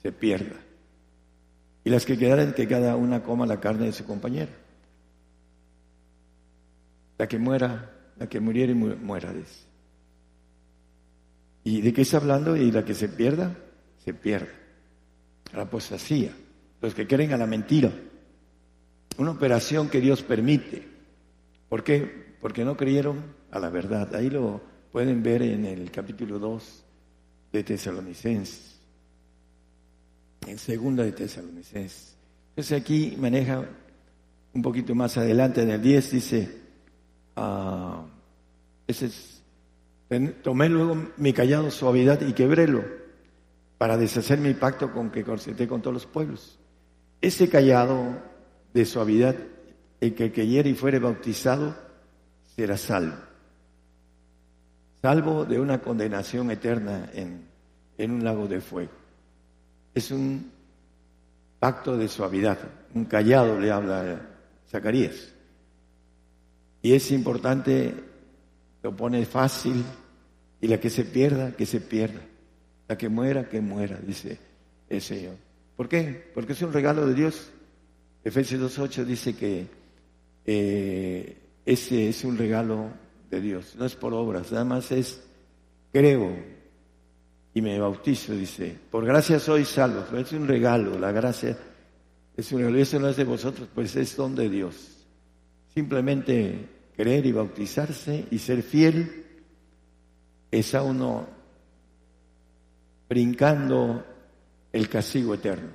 se 0.00 0.12
pierda. 0.12 0.56
Y 1.84 1.90
las 1.90 2.06
que 2.06 2.16
quedaren, 2.16 2.52
que 2.52 2.68
cada 2.68 2.96
una 2.96 3.22
coma 3.22 3.46
la 3.46 3.60
carne 3.60 3.86
de 3.86 3.92
su 3.92 4.04
compañero. 4.04 4.52
La 7.18 7.26
que 7.26 7.38
muera, 7.38 7.90
la 8.18 8.28
que 8.28 8.40
muriere, 8.40 8.74
muera, 8.74 9.32
dice. 9.32 9.66
¿Y 11.64 11.80
de 11.80 11.92
qué 11.92 12.02
está 12.02 12.18
hablando? 12.18 12.56
Y 12.56 12.70
la 12.70 12.84
que 12.84 12.94
se 12.94 13.08
pierda, 13.08 13.56
se 14.04 14.14
pierde. 14.14 14.50
La 15.54 15.62
apostasía. 15.62 16.32
Los 16.80 16.94
que 16.94 17.06
creen 17.06 17.32
a 17.32 17.36
la 17.36 17.46
mentira. 17.46 17.92
Una 19.18 19.32
operación 19.32 19.88
que 19.88 20.00
Dios 20.00 20.22
permite. 20.22 20.88
¿Por 21.68 21.84
qué? 21.84 22.31
Porque 22.42 22.62
no 22.62 22.76
creyeron 22.76 23.22
a 23.50 23.58
la 23.58 23.70
verdad. 23.70 24.14
Ahí 24.14 24.28
lo 24.28 24.60
pueden 24.92 25.22
ver 25.22 25.40
en 25.40 25.64
el 25.64 25.90
capítulo 25.90 26.38
2 26.38 26.84
de 27.52 27.64
Tesalonicenses 27.64 28.72
en 30.46 30.58
segunda 30.58 31.04
de 31.04 31.12
Tesalonicenses. 31.12 32.16
Entonces 32.50 32.80
aquí 32.80 33.16
maneja 33.18 33.64
un 34.52 34.62
poquito 34.62 34.94
más 34.94 35.16
adelante 35.16 35.62
en 35.62 35.70
el 35.70 35.80
10, 35.80 36.10
dice, 36.10 36.58
ah, 37.36 38.04
tomé 40.42 40.68
luego 40.68 41.10
mi 41.16 41.32
callado 41.32 41.70
suavidad 41.70 42.20
y 42.20 42.34
quebrélo 42.34 42.84
para 43.78 43.96
deshacer 43.96 44.38
mi 44.38 44.52
pacto 44.54 44.92
con 44.92 45.10
que 45.10 45.24
corseté 45.24 45.66
con 45.66 45.80
todos 45.80 45.94
los 45.94 46.06
pueblos. 46.06 46.58
Ese 47.20 47.48
callado 47.48 48.20
de 48.74 48.84
suavidad, 48.84 49.36
el 50.00 50.14
que 50.14 50.32
creyere 50.32 50.70
y 50.70 50.74
fuere 50.74 50.98
bautizado, 50.98 51.74
será 52.54 52.76
salvo. 52.76 53.16
Salvo 55.00 55.44
de 55.44 55.58
una 55.58 55.80
condenación 55.80 56.50
eterna 56.50 57.10
en, 57.12 57.46
en 57.98 58.10
un 58.10 58.24
lago 58.24 58.46
de 58.46 58.60
fuego 58.60 59.02
es 59.94 60.10
un 60.10 60.50
pacto 61.58 61.96
de 61.96 62.08
suavidad, 62.08 62.58
un 62.94 63.04
callado 63.04 63.58
le 63.58 63.70
habla 63.70 64.20
Zacarías. 64.68 65.32
Y 66.80 66.94
es 66.94 67.10
importante, 67.12 67.94
lo 68.82 68.96
pone 68.96 69.24
fácil, 69.24 69.84
y 70.60 70.66
la 70.66 70.80
que 70.80 70.90
se 70.90 71.04
pierda, 71.04 71.52
que 71.52 71.66
se 71.66 71.80
pierda. 71.80 72.20
La 72.88 72.98
que 72.98 73.08
muera, 73.08 73.48
que 73.48 73.60
muera, 73.60 73.98
dice 74.04 74.38
el 74.88 75.00
Señor. 75.00 75.36
¿Por 75.76 75.88
qué? 75.88 76.30
Porque 76.34 76.52
es 76.52 76.62
un 76.62 76.72
regalo 76.72 77.06
de 77.06 77.14
Dios. 77.14 77.50
Efesios 78.24 78.78
2.8 78.78 79.04
dice 79.04 79.36
que 79.36 79.66
eh, 80.44 81.36
ese 81.64 82.08
es 82.08 82.24
un 82.24 82.36
regalo 82.36 82.90
de 83.30 83.40
Dios, 83.40 83.74
no 83.76 83.84
es 83.84 83.94
por 83.94 84.12
obras, 84.14 84.52
nada 84.52 84.64
más 84.64 84.92
es 84.92 85.22
creo, 85.92 86.34
y 87.54 87.60
me 87.60 87.78
bautizo, 87.78 88.34
dice, 88.34 88.76
por 88.90 89.04
gracia 89.04 89.38
soy 89.38 89.64
salvo, 89.64 90.04
es 90.16 90.32
un 90.32 90.48
regalo, 90.48 90.98
la 90.98 91.12
gracia 91.12 91.56
es 92.36 92.52
un 92.52 92.60
regalo, 92.60 92.78
eso 92.78 92.98
no 92.98 93.08
es 93.08 93.16
de 93.16 93.24
vosotros, 93.24 93.68
pues 93.74 93.94
es 93.96 94.16
don 94.16 94.34
de 94.34 94.48
Dios. 94.48 95.06
Simplemente 95.74 96.68
creer 96.96 97.26
y 97.26 97.32
bautizarse 97.32 98.26
y 98.30 98.38
ser 98.38 98.62
fiel 98.62 99.26
es 100.50 100.74
a 100.74 100.82
uno 100.82 101.26
brincando 103.08 104.04
el 104.72 104.88
castigo 104.88 105.34
eterno. 105.34 105.70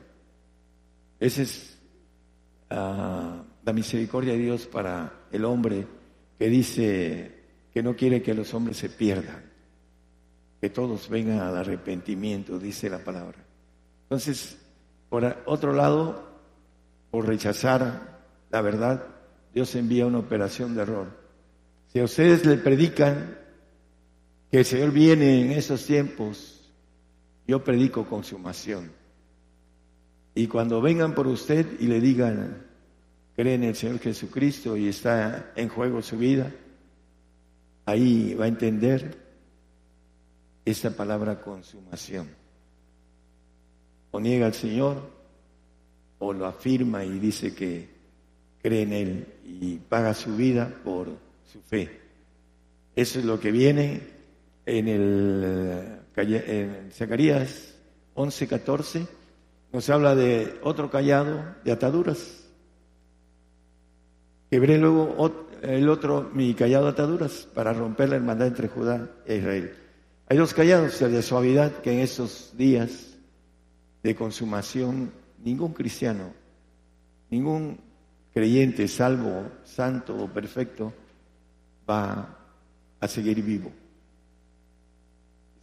Esa 1.19 1.41
es 1.43 1.78
ah, 2.69 3.43
la 3.67 3.73
misericordia 3.73 4.32
de 4.32 4.39
Dios 4.39 4.65
para 4.65 5.27
el 5.30 5.43
hombre 5.43 5.86
que 6.39 6.47
dice 6.47 7.32
que 7.73 7.84
no 7.84 7.97
quiere 7.97 8.21
que 8.21 8.34
los 8.34 8.53
hombres 8.53 8.77
se 8.77 8.88
pierdan 8.88 9.43
que 10.62 10.69
todos 10.69 11.10
vengan 11.10 11.39
al 11.39 11.58
arrepentimiento, 11.58 12.58
dice 12.58 12.89
la 12.89 12.99
palabra. 12.99 13.38
Entonces, 14.03 14.58
por 15.10 15.43
otro 15.45 15.73
lado, 15.73 16.39
por 17.12 17.27
rechazar 17.27 18.21
la 18.49 18.62
verdad, 18.62 19.03
Dios 19.53 19.75
envía 19.75 20.06
una 20.06 20.19
operación 20.19 20.73
de 20.73 20.84
error. 20.84 21.08
Si 21.91 21.99
a 21.99 22.06
ustedes 22.06 22.45
le 22.45 22.56
predican 22.56 23.38
que 24.49 24.60
el 24.60 24.65
Señor 24.65 24.91
viene 24.91 25.41
en 25.41 25.51
esos 25.51 25.86
tiempos, 25.86 26.71
yo 27.45 27.65
predico 27.65 28.06
consumación. 28.06 28.93
Y 30.36 30.47
cuando 30.47 30.82
vengan 30.82 31.13
por 31.13 31.27
usted 31.27 31.67
y 31.82 31.88
le 31.88 31.99
digan, 31.99 32.66
cree 33.38 33.54
en 33.54 33.65
el 33.65 33.76
Señor 33.76 34.00
Jesucristo 34.00 34.76
y 34.76 34.88
está 34.88 35.52
en 35.56 35.69
juego 35.69 36.02
su 36.02 36.17
vida, 36.17 36.52
ahí 37.86 38.34
va 38.34 38.45
a 38.45 38.47
entender 38.47 39.15
esta 40.65 40.89
palabra 40.89 41.39
consumación. 41.39 42.28
O 44.10 44.19
niega 44.19 44.47
al 44.47 44.56
Señor 44.56 45.08
o 46.17 46.34
lo 46.34 46.47
afirma 46.47 47.06
y 47.06 47.19
dice 47.19 47.54
que 47.54 47.88
cree 48.60 48.82
en 48.82 48.93
Él 48.93 49.28
y 49.45 49.76
paga 49.78 50.15
su 50.15 50.36
vida 50.36 50.73
por 50.84 51.10
su 51.45 51.62
fe. 51.62 52.02
Eso 52.95 53.19
es 53.19 53.26
lo 53.26 53.39
que 53.39 53.52
viene 53.52 54.02
en 54.65 54.88
el 54.88 56.00
en 56.15 56.91
Zacarías 56.91 57.76
11, 58.15 58.47
14. 58.47 59.08
Nos 59.71 59.88
habla 59.91 60.15
de 60.15 60.60
otro 60.63 60.89
callado 60.89 61.56
de 61.63 61.71
ataduras. 61.71 62.47
Quebré 64.50 64.78
luego 64.78 65.32
el 65.62 65.90
otro, 65.90 66.30
mi 66.34 66.54
callado 66.54 66.86
de 66.86 66.92
ataduras, 66.92 67.48
para 67.54 67.74
romper 67.74 68.10
la 68.10 68.16
hermandad 68.16 68.48
entre 68.48 68.70
Judá 68.70 69.10
e 69.26 69.38
Israel. 69.38 69.74
Hay 70.30 70.38
dos 70.38 70.54
callados, 70.54 71.02
el 71.02 71.12
de 71.12 71.22
suavidad, 71.22 71.82
que 71.82 71.92
en 71.92 72.00
estos 72.00 72.56
días 72.58 73.18
de 74.04 74.16
consumación, 74.16 75.12
ningún 75.44 75.74
cristiano, 75.74 76.34
ningún 77.30 77.78
creyente, 78.34 78.88
salvo, 78.88 79.52
santo 79.64 80.16
o 80.16 80.28
perfecto, 80.28 80.94
va 81.90 82.38
a 83.00 83.08
seguir 83.08 83.42
vivo. 83.42 83.72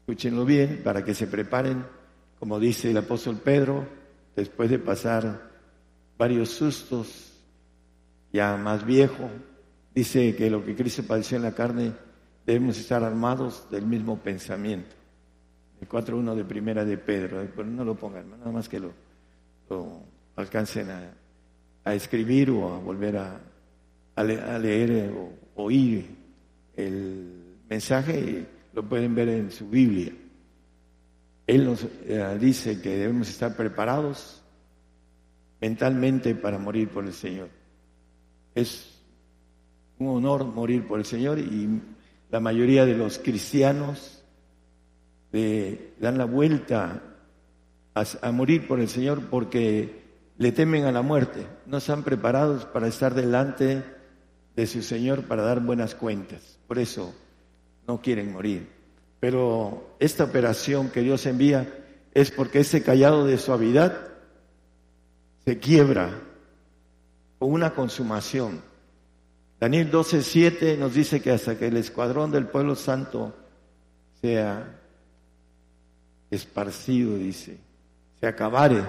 Escúchenlo 0.00 0.44
bien 0.44 0.82
para 0.84 1.02
que 1.02 1.14
se 1.14 1.26
preparen, 1.26 1.86
como 2.38 2.60
dice 2.60 2.90
el 2.90 2.96
apóstol 2.98 3.36
Pedro, 3.36 3.86
después 4.36 4.68
de 4.68 4.78
pasar 4.78 5.50
varios 6.18 6.50
sustos, 6.50 7.23
ya 8.34 8.56
más 8.56 8.84
viejo, 8.84 9.30
dice 9.94 10.34
que 10.34 10.50
lo 10.50 10.64
que 10.64 10.74
Cristo 10.74 11.04
padeció 11.04 11.36
en 11.36 11.44
la 11.44 11.54
carne, 11.54 11.92
debemos 12.44 12.76
estar 12.76 13.04
armados 13.04 13.70
del 13.70 13.86
mismo 13.86 14.18
pensamiento. 14.18 14.92
El 15.80 15.88
4.1 15.88 16.34
de 16.34 16.44
primera 16.44 16.84
de 16.84 16.98
Pedro, 16.98 17.46
no 17.64 17.84
lo 17.84 17.94
pongan, 17.94 18.28
nada 18.30 18.50
más 18.50 18.68
que 18.68 18.80
lo, 18.80 18.92
alcancen 20.34 20.90
a, 20.90 21.12
a, 21.84 21.94
escribir 21.94 22.50
o 22.50 22.74
a 22.74 22.78
volver 22.80 23.18
a, 23.18 23.40
a, 24.16 24.24
leer 24.24 24.90
eh, 24.90 25.10
o 25.16 25.62
oír 25.62 26.04
el 26.74 27.60
mensaje 27.70 28.18
y 28.18 28.46
lo 28.74 28.82
pueden 28.82 29.14
ver 29.14 29.28
en 29.28 29.52
su 29.52 29.68
Biblia. 29.68 30.12
Él 31.46 31.64
nos 31.64 31.86
eh, 32.02 32.36
dice 32.40 32.82
que 32.82 32.98
debemos 32.98 33.28
estar 33.28 33.54
preparados 33.54 34.42
mentalmente 35.60 36.34
para 36.34 36.58
morir 36.58 36.88
por 36.88 37.04
el 37.04 37.12
Señor. 37.12 37.63
Es 38.54 39.00
un 39.98 40.08
honor 40.08 40.44
morir 40.44 40.86
por 40.86 40.98
el 40.98 41.04
Señor 41.04 41.38
y 41.38 41.80
la 42.30 42.40
mayoría 42.40 42.84
de 42.86 42.96
los 42.96 43.18
cristianos 43.18 44.22
dan 45.32 46.18
la 46.18 46.26
vuelta 46.26 47.02
a, 47.94 48.32
morir 48.32 48.68
por 48.68 48.80
el 48.80 48.88
Señor 48.88 49.28
porque 49.28 50.02
le 50.38 50.52
temen 50.52 50.84
a 50.84 50.92
la 50.92 51.02
muerte. 51.02 51.46
No 51.66 51.78
están 51.78 52.02
preparados 52.04 52.64
para 52.66 52.86
estar 52.86 53.14
delante 53.14 53.82
de 54.54 54.66
su 54.66 54.82
Señor 54.82 55.24
para 55.24 55.42
dar 55.42 55.60
buenas 55.60 55.94
cuentas. 55.94 56.58
Por 56.68 56.78
eso 56.78 57.14
no 57.86 58.00
quieren 58.00 58.32
morir. 58.32 58.68
Pero 59.18 59.96
esta 59.98 60.24
operación 60.24 60.90
que 60.90 61.00
Dios 61.00 61.26
envía 61.26 61.82
es 62.12 62.30
porque 62.30 62.60
ese 62.60 62.82
callado 62.82 63.26
de 63.26 63.38
suavidad 63.38 64.08
se 65.44 65.58
quiebra 65.58 66.10
una 67.46 67.74
consumación. 67.74 68.60
Daniel 69.60 69.90
12:7 69.90 70.76
nos 70.76 70.94
dice 70.94 71.20
que 71.20 71.30
hasta 71.30 71.58
que 71.58 71.68
el 71.68 71.76
escuadrón 71.76 72.30
del 72.30 72.46
pueblo 72.46 72.74
santo 72.74 73.34
sea 74.20 74.80
esparcido, 76.30 77.16
dice, 77.16 77.58
se 78.20 78.26
acabare. 78.26 78.82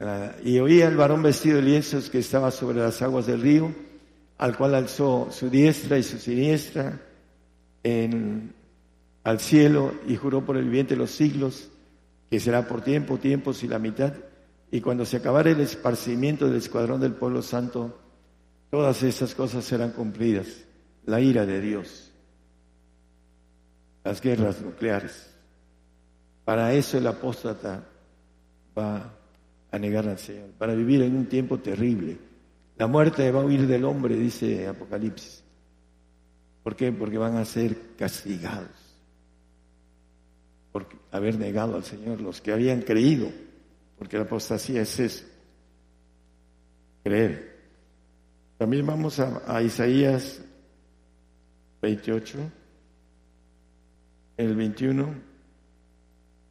Ah, 0.00 0.32
y 0.44 0.58
oía 0.58 0.86
el 0.86 0.96
varón 0.96 1.22
vestido 1.22 1.56
de 1.56 1.62
lienzos 1.62 2.08
que 2.08 2.18
estaba 2.18 2.50
sobre 2.50 2.78
las 2.78 3.02
aguas 3.02 3.26
del 3.26 3.40
río, 3.40 3.74
al 4.38 4.56
cual 4.56 4.74
alzó 4.74 5.28
su 5.32 5.50
diestra 5.50 5.98
y 5.98 6.02
su 6.02 6.18
siniestra 6.18 7.00
en, 7.82 8.54
al 9.24 9.40
cielo 9.40 9.94
y 10.06 10.16
juró 10.16 10.44
por 10.44 10.56
el 10.56 10.70
viento 10.70 10.94
de 10.94 10.98
los 10.98 11.10
siglos 11.10 11.68
que 12.30 12.38
será 12.38 12.68
por 12.68 12.82
tiempo, 12.82 13.18
tiempos 13.18 13.62
y 13.62 13.68
la 13.68 13.78
mitad. 13.78 14.12
Y 14.70 14.80
cuando 14.80 15.04
se 15.04 15.16
acabare 15.16 15.52
el 15.52 15.60
esparcimiento 15.60 16.46
del 16.46 16.56
escuadrón 16.56 17.00
del 17.00 17.14
pueblo 17.14 17.42
santo, 17.42 17.98
todas 18.70 19.02
estas 19.02 19.34
cosas 19.34 19.64
serán 19.64 19.92
cumplidas. 19.92 20.46
La 21.06 21.20
ira 21.20 21.46
de 21.46 21.60
Dios, 21.60 22.12
las 24.04 24.20
guerras 24.20 24.60
nucleares, 24.60 25.34
para 26.44 26.72
eso 26.74 26.98
el 26.98 27.06
apóstata 27.06 27.86
va 28.76 29.14
a 29.70 29.78
negar 29.78 30.06
al 30.06 30.18
Señor, 30.18 30.50
para 30.58 30.74
vivir 30.74 31.02
en 31.02 31.16
un 31.16 31.26
tiempo 31.26 31.58
terrible. 31.58 32.18
La 32.76 32.86
muerte 32.86 33.30
va 33.30 33.40
a 33.40 33.44
huir 33.44 33.66
del 33.66 33.84
hombre, 33.84 34.16
dice 34.16 34.68
Apocalipsis. 34.68 35.42
¿Por 36.62 36.76
qué? 36.76 36.92
Porque 36.92 37.16
van 37.16 37.36
a 37.36 37.44
ser 37.44 37.96
castigados 37.96 38.88
por 40.72 40.86
haber 41.10 41.38
negado 41.38 41.76
al 41.76 41.84
Señor 41.84 42.20
los 42.20 42.40
que 42.40 42.52
habían 42.52 42.82
creído, 42.82 43.30
porque 43.98 44.16
la 44.16 44.22
apostasía 44.24 44.82
es 44.82 45.00
eso, 45.00 45.24
creer. 47.02 47.58
También 48.56 48.86
vamos 48.86 49.20
a, 49.20 49.62
Isaías 49.62 50.40
28, 51.82 52.38
el 54.36 54.56
21. 54.56 55.28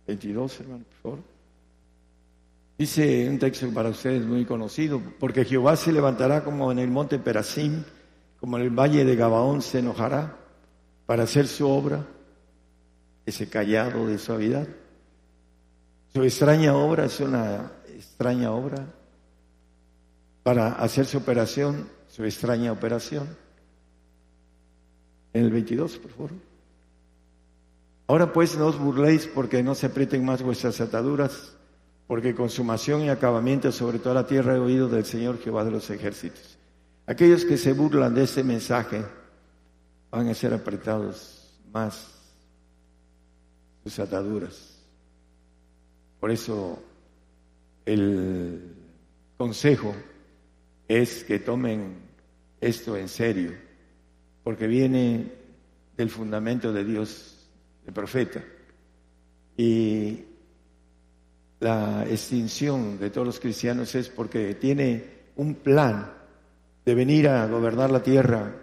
22, 0.07 0.59
hermano, 0.61 0.85
por 0.85 0.97
favor. 1.01 1.19
Dice 2.77 3.27
un 3.29 3.39
texto 3.39 3.69
para 3.73 3.89
ustedes 3.89 4.25
muy 4.25 4.45
conocido, 4.45 5.01
porque 5.19 5.43
Jehová 5.43 5.75
se 5.75 5.91
levantará 5.91 6.43
como 6.43 6.71
en 6.71 6.79
el 6.79 6.89
monte 6.89 7.19
Perasim, 7.19 7.83
como 8.39 8.57
en 8.57 8.63
el 8.63 8.69
valle 8.69 9.03
de 9.03 9.15
Gabaón 9.15 9.61
se 9.61 9.79
enojará 9.79 10.37
para 11.05 11.23
hacer 11.23 11.47
su 11.47 11.67
obra, 11.67 12.05
ese 13.25 13.49
callado 13.49 14.07
de 14.07 14.17
suavidad. 14.17 14.67
Su 16.17 16.23
extraña 16.23 16.75
obra 16.75 17.05
es 17.05 17.19
una 17.19 17.73
extraña 17.95 18.51
obra 18.51 18.87
para 20.41 20.69
hacer 20.69 21.05
su 21.05 21.19
operación, 21.19 21.87
su 22.09 22.25
extraña 22.25 22.71
operación. 22.71 23.27
En 25.31 25.43
el 25.43 25.51
22, 25.51 25.97
por 25.99 26.09
favor. 26.09 26.31
Ahora 28.07 28.33
pues 28.33 28.57
no 28.57 28.65
os 28.65 28.79
burléis 28.79 29.27
porque 29.27 29.61
no 29.61 29.75
se 29.75 29.85
aprieten 29.85 30.25
más 30.25 30.41
vuestras 30.41 30.81
ataduras, 30.81 31.53
porque 32.07 32.33
consumación 32.33 33.01
y 33.01 33.09
acabamiento 33.09 33.71
sobre 33.71 33.99
toda 33.99 34.15
la 34.15 34.25
tierra 34.25 34.55
he 34.55 34.59
oído 34.59 34.89
del 34.89 35.05
Señor 35.05 35.37
Jehová 35.37 35.65
de 35.65 35.69
los 35.69 35.87
ejércitos. 35.91 36.57
Aquellos 37.05 37.45
que 37.45 37.57
se 37.57 37.73
burlan 37.73 38.15
de 38.15 38.23
este 38.23 38.43
mensaje 38.43 39.05
van 40.09 40.29
a 40.29 40.33
ser 40.33 40.55
apretados 40.55 41.53
más 41.71 42.07
sus 43.83 43.99
ataduras. 43.99 44.76
Por 46.19 46.31
eso 46.31 46.81
el 47.85 48.61
consejo 49.37 49.95
es 50.87 51.23
que 51.23 51.39
tomen 51.39 51.95
esto 52.59 52.97
en 52.97 53.07
serio, 53.07 53.53
porque 54.43 54.67
viene 54.67 55.31
del 55.95 56.09
fundamento 56.09 56.73
de 56.73 56.83
Dios 56.83 57.49
el 57.85 57.93
profeta. 57.93 58.43
Y 59.55 60.23
la 61.59 62.05
extinción 62.09 62.99
de 62.99 63.09
todos 63.09 63.27
los 63.27 63.39
cristianos 63.39 63.95
es 63.95 64.09
porque 64.09 64.55
tiene 64.55 65.03
un 65.35 65.55
plan 65.55 66.13
de 66.85 66.95
venir 66.95 67.27
a 67.27 67.47
gobernar 67.47 67.91
la 67.91 68.03
tierra 68.03 68.55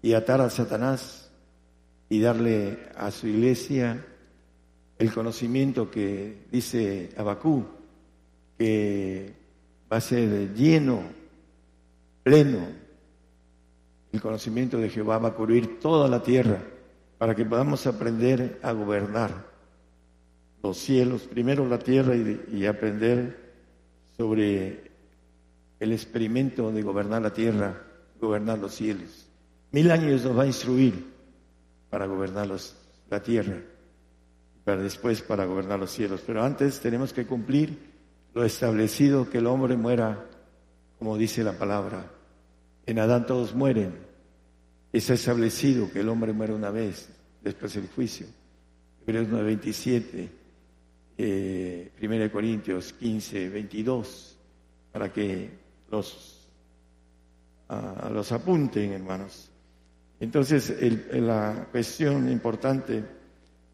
y 0.00 0.14
atar 0.14 0.40
a 0.40 0.50
Satanás 0.50 1.30
y 2.08 2.20
darle 2.20 2.78
a 2.96 3.10
su 3.10 3.26
iglesia 3.26 4.04
el 4.98 5.12
conocimiento 5.12 5.90
que 5.90 6.46
dice 6.50 7.10
Abacú, 7.16 7.64
que 8.58 9.32
va 9.90 9.98
a 9.98 10.00
ser 10.00 10.52
lleno, 10.54 11.02
pleno. 12.22 12.66
El 14.12 14.20
conocimiento 14.20 14.78
de 14.78 14.88
Jehová 14.88 15.18
va 15.18 15.28
a 15.28 15.34
cubrir 15.34 15.78
toda 15.80 16.08
la 16.08 16.22
tierra 16.22 16.62
para 17.18 17.34
que 17.34 17.44
podamos 17.44 17.86
aprender 17.86 18.58
a 18.62 18.72
gobernar 18.72 19.46
los 20.62 20.78
cielos, 20.78 21.22
primero 21.22 21.66
la 21.68 21.78
tierra 21.78 22.14
y, 22.16 22.66
aprender 22.66 23.48
sobre 24.16 24.90
el 25.78 25.92
experimento 25.92 26.72
de 26.72 26.82
gobernar 26.82 27.22
la 27.22 27.32
tierra, 27.32 27.80
gobernar 28.20 28.58
los 28.58 28.74
cielos. 28.74 29.26
Mil 29.70 29.90
años 29.90 30.24
nos 30.24 30.36
va 30.36 30.42
a 30.42 30.46
instruir 30.46 31.06
para 31.90 32.06
gobernar 32.06 32.48
la 33.10 33.22
tierra, 33.22 33.60
después 34.76 35.22
para 35.22 35.44
gobernar 35.44 35.78
los 35.78 35.90
cielos. 35.90 36.22
Pero 36.26 36.42
antes 36.42 36.80
tenemos 36.80 37.12
que 37.12 37.26
cumplir 37.26 37.78
lo 38.34 38.44
establecido, 38.44 39.28
que 39.30 39.38
el 39.38 39.46
hombre 39.46 39.76
muera, 39.76 40.26
como 40.98 41.16
dice 41.16 41.42
la 41.42 41.58
palabra. 41.58 42.10
En 42.86 42.98
Adán 42.98 43.26
todos 43.26 43.54
mueren, 43.54 44.08
Está 44.92 45.14
establecido 45.14 45.90
que 45.92 46.00
el 46.00 46.08
hombre 46.08 46.32
muere 46.32 46.54
una 46.54 46.70
vez, 46.70 47.08
después 47.42 47.74
del 47.74 47.88
juicio. 47.88 48.26
Hebreos 49.02 49.28
9, 49.30 49.44
27, 49.44 50.28
eh, 51.18 51.92
1 52.00 52.32
Corintios 52.32 52.94
15, 52.94 53.50
22, 53.50 54.36
para 54.90 55.12
que 55.12 55.50
los, 55.90 56.48
los 58.12 58.32
apunten, 58.32 58.92
hermanos. 58.92 59.50
Entonces, 60.20 60.74
la 61.12 61.68
cuestión 61.70 62.30
importante 62.30 63.04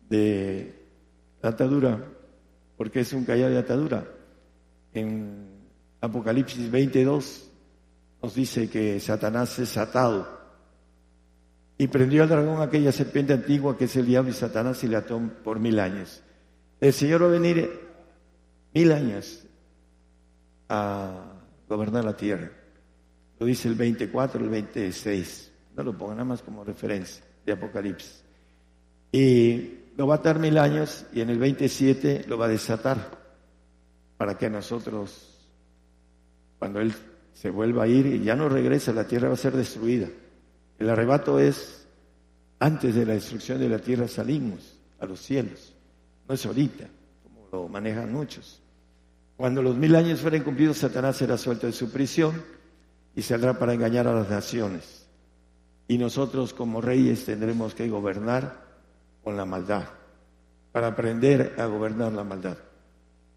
de 0.08 0.83
la 1.44 1.50
atadura, 1.50 2.02
porque 2.78 3.00
es 3.00 3.12
un 3.12 3.26
callar 3.26 3.50
de 3.50 3.58
atadura, 3.58 4.02
en 4.94 5.46
Apocalipsis 6.00 6.70
22 6.70 7.50
nos 8.22 8.34
dice 8.34 8.70
que 8.70 8.98
Satanás 8.98 9.58
es 9.58 9.76
atado 9.76 10.26
y 11.76 11.86
prendió 11.88 12.22
al 12.22 12.30
dragón 12.30 12.62
aquella 12.62 12.92
serpiente 12.92 13.34
antigua 13.34 13.76
que 13.76 13.84
es 13.84 13.96
el 13.96 14.06
diablo 14.06 14.30
y 14.30 14.32
Satanás 14.32 14.82
y 14.84 14.88
le 14.88 14.96
ató 14.96 15.20
por 15.44 15.60
mil 15.60 15.78
años. 15.80 16.22
El 16.80 16.94
Señor 16.94 17.22
va 17.24 17.26
a 17.26 17.30
venir 17.32 17.78
mil 18.72 18.90
años 18.90 19.44
a 20.70 21.42
gobernar 21.68 22.06
la 22.06 22.16
tierra. 22.16 22.50
Lo 23.38 23.44
dice 23.44 23.68
el 23.68 23.74
24, 23.74 24.42
el 24.42 24.48
26. 24.48 25.52
No 25.76 25.82
lo 25.82 25.98
pongan 25.98 26.16
nada 26.16 26.24
más 26.24 26.40
como 26.40 26.64
referencia 26.64 27.22
de 27.44 27.52
Apocalipsis. 27.52 28.24
Y 29.12 29.83
lo 29.96 30.06
va 30.06 30.14
a 30.14 30.18
atar 30.18 30.38
mil 30.38 30.58
años 30.58 31.06
y 31.12 31.20
en 31.20 31.30
el 31.30 31.38
27 31.38 32.24
lo 32.28 32.38
va 32.38 32.46
a 32.46 32.48
desatar 32.48 33.22
para 34.16 34.36
que 34.36 34.50
nosotros, 34.50 35.48
cuando 36.58 36.80
Él 36.80 36.94
se 37.32 37.50
vuelva 37.50 37.84
a 37.84 37.88
ir 37.88 38.06
y 38.06 38.22
ya 38.22 38.34
no 38.34 38.48
regresa, 38.48 38.92
la 38.92 39.06
tierra 39.06 39.28
va 39.28 39.34
a 39.34 39.38
ser 39.38 39.52
destruida. 39.56 40.08
El 40.78 40.90
arrebato 40.90 41.38
es 41.38 41.86
antes 42.58 42.94
de 42.94 43.06
la 43.06 43.14
destrucción 43.14 43.58
de 43.58 43.68
la 43.68 43.78
tierra 43.78 44.08
salimos 44.08 44.78
a 44.98 45.06
los 45.06 45.20
cielos, 45.20 45.74
no 46.28 46.34
es 46.34 46.46
ahorita, 46.46 46.88
como 47.22 47.48
lo 47.52 47.68
manejan 47.68 48.12
muchos. 48.12 48.60
Cuando 49.36 49.62
los 49.62 49.76
mil 49.76 49.94
años 49.96 50.20
fueren 50.20 50.44
cumplidos, 50.44 50.78
Satanás 50.78 51.16
será 51.16 51.36
suelto 51.36 51.66
de 51.66 51.72
su 51.72 51.90
prisión 51.90 52.42
y 53.14 53.22
saldrá 53.22 53.58
para 53.58 53.74
engañar 53.74 54.06
a 54.06 54.14
las 54.14 54.30
naciones. 54.30 55.06
Y 55.86 55.98
nosotros 55.98 56.54
como 56.54 56.80
reyes 56.80 57.24
tendremos 57.24 57.74
que 57.74 57.88
gobernar 57.88 58.63
con 59.24 59.36
la 59.36 59.46
maldad, 59.46 59.84
para 60.70 60.88
aprender 60.88 61.56
a 61.58 61.66
gobernar 61.66 62.12
la 62.12 62.22
maldad. 62.22 62.58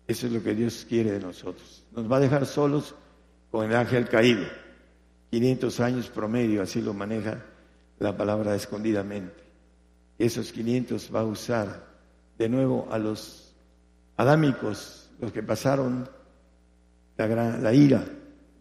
Eso 0.05 0.27
es 0.27 0.33
lo 0.33 0.43
que 0.43 0.53
Dios 0.53 0.85
quiere 0.87 1.11
de 1.11 1.19
nosotros. 1.19 1.85
Nos 1.93 2.11
va 2.11 2.17
a 2.17 2.19
dejar 2.19 2.45
solos 2.45 2.93
con 3.49 3.65
el 3.65 3.75
ángel 3.75 4.07
caído. 4.07 4.45
500 5.31 5.79
años 5.79 6.09
promedio, 6.09 6.61
así 6.61 6.81
lo 6.81 6.93
maneja 6.93 7.43
la 7.99 8.15
palabra 8.15 8.55
escondidamente. 8.55 9.43
Esos 10.17 10.51
500 10.51 11.13
va 11.13 11.21
a 11.21 11.25
usar 11.25 11.87
de 12.37 12.49
nuevo 12.49 12.87
a 12.91 12.97
los 12.97 13.55
adámicos, 14.15 15.09
los 15.19 15.31
que 15.31 15.43
pasaron 15.43 16.07
la, 17.17 17.57
la 17.57 17.73
ira 17.73 18.05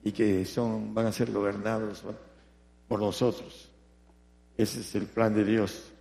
y 0.03 0.13
que 0.13 0.45
son, 0.45 0.95
van 0.95 1.07
a 1.07 1.13
ser 1.13 1.33
gobernados 1.33 2.03
por 2.89 3.01
nosotros. 3.01 3.71
Ese 4.57 4.81
es 4.81 4.95
el 4.95 5.07
plan 5.07 5.35
de 5.35 5.45
Dios. 5.45 5.93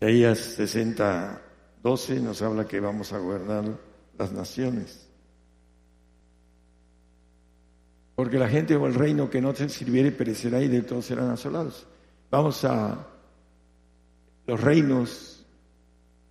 Isaías 0.00 0.38
60, 0.38 1.42
12 1.82 2.20
nos 2.20 2.40
habla 2.40 2.66
que 2.66 2.80
vamos 2.80 3.12
a 3.12 3.18
gobernar 3.18 3.64
las 4.16 4.32
naciones. 4.32 5.06
Porque 8.14 8.38
la 8.38 8.48
gente 8.48 8.76
o 8.76 8.86
el 8.86 8.94
reino 8.94 9.28
que 9.28 9.42
no 9.42 9.52
te 9.52 9.68
sirviere 9.68 10.10
perecerá 10.10 10.62
y 10.62 10.68
de 10.68 10.80
todos 10.80 11.04
serán 11.04 11.28
asolados. 11.28 11.86
Vamos 12.30 12.64
a 12.64 13.08
los 14.46 14.58
reinos, 14.58 15.44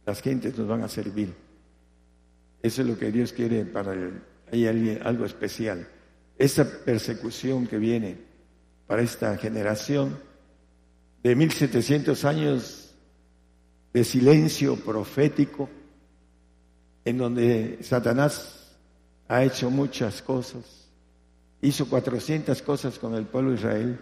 las 0.04 0.20
gentes 0.24 0.58
nos 0.58 0.68
van 0.68 0.82
a 0.82 0.88
servir. 0.90 1.32
Eso 2.64 2.82
es 2.82 2.88
lo 2.88 2.98
que 2.98 3.12
Dios 3.12 3.34
quiere 3.34 3.66
para 3.66 3.94
él. 3.94 4.20
Hay 4.52 4.66
algo 5.04 5.26
especial. 5.26 5.88
Esa 6.40 6.66
persecución 6.66 7.68
que 7.68 7.78
viene 7.78 8.18
para 8.88 9.04
esta 9.04 9.38
generación 9.38 10.18
de 11.22 11.36
1700 11.36 12.26
años 12.26 12.89
de 13.94 14.04
silencio 14.04 14.76
profético, 14.76 15.70
en 17.06 17.18
donde 17.18 17.80
Satanás 17.82 18.76
ha 19.28 19.44
hecho 19.44 19.70
muchas 19.70 20.22
cosas, 20.22 20.90
hizo 21.62 21.88
400 21.88 22.62
cosas 22.62 23.00
con 23.00 23.16
el 23.16 23.26
pueblo 23.26 23.52
de 23.52 23.58
Israel. 23.58 24.00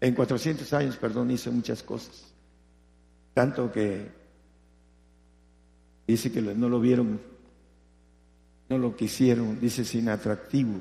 En 0.00 0.14
400 0.14 0.72
años, 0.72 0.96
perdón, 0.96 1.30
hizo 1.30 1.52
muchas 1.52 1.82
cosas. 1.82 2.24
Tanto 3.34 3.70
que 3.70 4.10
dice 6.06 6.30
que 6.30 6.42
no 6.42 6.68
lo 6.68 6.80
vieron, 6.80 7.20
no 8.68 8.78
lo 8.78 8.96
quisieron, 8.96 9.60
dice 9.60 9.84
sin 9.84 10.08
atractivo, 10.08 10.74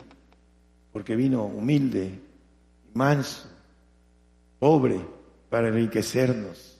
porque 0.92 1.16
vino 1.16 1.46
humilde, 1.46 2.20
manso, 2.94 3.48
pobre, 4.60 5.00
para 5.50 5.68
enriquecernos. 5.68 6.71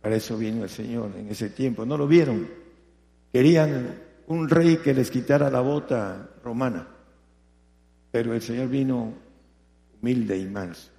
Para 0.00 0.16
eso 0.16 0.36
vino 0.36 0.62
el 0.64 0.70
Señor 0.70 1.12
en 1.16 1.28
ese 1.28 1.50
tiempo. 1.50 1.84
No 1.84 1.98
lo 1.98 2.06
vieron. 2.06 2.48
Querían 3.32 4.00
un 4.26 4.48
rey 4.48 4.78
que 4.78 4.94
les 4.94 5.10
quitara 5.10 5.50
la 5.50 5.60
bota 5.60 6.30
romana. 6.42 6.88
Pero 8.10 8.34
el 8.34 8.42
Señor 8.42 8.68
vino 8.68 9.12
humilde 10.00 10.38
y 10.38 10.46
manso 10.46 10.90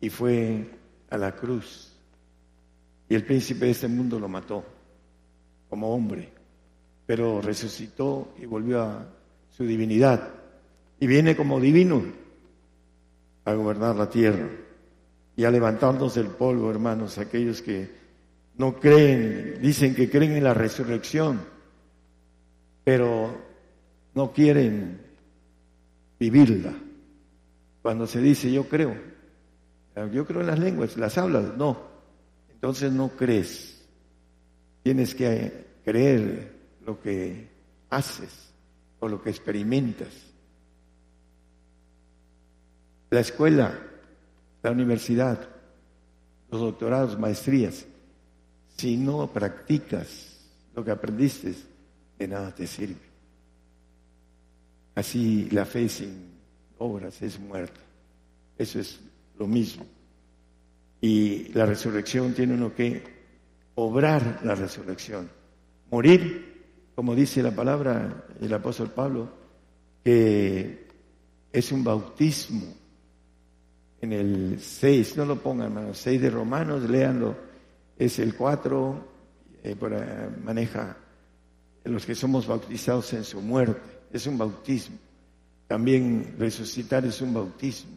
y 0.00 0.10
fue 0.10 0.64
a 1.10 1.18
la 1.18 1.34
cruz. 1.34 1.92
Y 3.08 3.14
el 3.14 3.24
príncipe 3.24 3.66
de 3.66 3.72
este 3.72 3.88
mundo 3.88 4.20
lo 4.20 4.28
mató 4.28 4.64
como 5.68 5.92
hombre, 5.94 6.30
pero 7.06 7.40
resucitó 7.40 8.34
y 8.40 8.46
volvió 8.46 8.82
a 8.82 9.06
su 9.50 9.64
divinidad. 9.64 10.28
Y 11.00 11.06
viene 11.06 11.36
como 11.36 11.60
divino 11.60 12.02
a 13.44 13.54
gobernar 13.54 13.96
la 13.96 14.10
tierra 14.10 14.48
y 15.36 15.44
a 15.44 15.50
levantarnos 15.50 16.14
del 16.14 16.26
polvo, 16.26 16.70
hermanos, 16.70 17.18
aquellos 17.18 17.62
que 17.62 17.97
no 18.58 18.78
creen, 18.78 19.58
dicen 19.62 19.94
que 19.94 20.10
creen 20.10 20.32
en 20.32 20.44
la 20.44 20.52
resurrección, 20.52 21.40
pero 22.84 23.40
no 24.14 24.32
quieren 24.32 25.00
vivirla. 26.18 26.74
Cuando 27.80 28.06
se 28.06 28.20
dice 28.20 28.50
yo 28.50 28.68
creo, 28.68 28.94
yo 30.12 30.26
creo 30.26 30.40
en 30.40 30.48
las 30.48 30.58
lenguas, 30.58 30.96
las 30.96 31.16
hablas, 31.18 31.56
no. 31.56 31.88
Entonces 32.50 32.92
no 32.92 33.10
crees. 33.10 33.86
Tienes 34.82 35.14
que 35.14 35.66
creer 35.84 36.52
lo 36.84 37.00
que 37.00 37.48
haces 37.90 38.52
o 38.98 39.08
lo 39.08 39.22
que 39.22 39.30
experimentas. 39.30 40.08
La 43.10 43.20
escuela, 43.20 43.78
la 44.62 44.70
universidad, 44.72 45.48
los 46.50 46.60
doctorados, 46.60 47.18
maestrías, 47.18 47.86
si 48.78 48.96
no 48.96 49.26
practicas 49.26 50.38
lo 50.74 50.84
que 50.84 50.92
aprendiste, 50.92 51.52
de 52.16 52.28
nada 52.28 52.54
te 52.54 52.66
sirve. 52.66 53.08
Así 54.94 55.48
la 55.50 55.64
fe 55.64 55.88
sin 55.88 56.30
obras 56.78 57.20
es 57.20 57.38
muerta. 57.40 57.80
Eso 58.56 58.78
es 58.78 59.00
lo 59.36 59.48
mismo. 59.48 59.84
Y 61.00 61.52
la 61.52 61.66
resurrección 61.66 62.34
tiene 62.34 62.54
uno 62.54 62.74
que 62.74 63.02
obrar 63.74 64.40
la 64.44 64.54
resurrección. 64.54 65.28
Morir, 65.90 66.92
como 66.94 67.16
dice 67.16 67.42
la 67.42 67.52
palabra 67.52 68.26
del 68.38 68.54
apóstol 68.54 68.90
Pablo, 68.90 69.28
que 70.04 70.86
es 71.52 71.72
un 71.72 71.82
bautismo. 71.82 72.74
En 74.00 74.12
el 74.12 74.60
6, 74.60 75.16
no 75.16 75.24
lo 75.24 75.40
pongan, 75.40 75.66
hermano, 75.66 75.94
6 75.94 76.20
de 76.22 76.30
Romanos, 76.30 76.88
léanlo, 76.88 77.47
es 77.98 78.18
el 78.18 78.34
4, 78.34 79.08
eh, 79.64 79.76
maneja 80.44 80.96
los 81.84 82.06
que 82.06 82.14
somos 82.14 82.46
bautizados 82.46 83.12
en 83.12 83.24
su 83.24 83.40
muerte 83.40 83.80
es 84.12 84.26
un 84.26 84.38
bautismo. 84.38 84.96
También 85.66 86.36
resucitar 86.38 87.04
es 87.04 87.20
un 87.20 87.34
bautismo. 87.34 87.92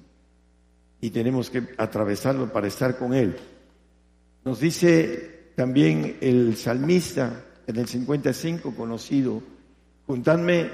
Y 0.99 1.09
tenemos 1.09 1.49
que 1.49 1.63
atravesarlo 1.77 2.51
para 2.51 2.67
estar 2.67 2.97
con 2.97 3.13
Él. 3.13 3.37
Nos 4.43 4.59
dice 4.59 5.51
también 5.55 6.17
el 6.21 6.55
salmista 6.57 7.45
en 7.67 7.77
el 7.77 7.87
55 7.87 8.75
conocido, 8.75 9.41
juntadme 10.05 10.69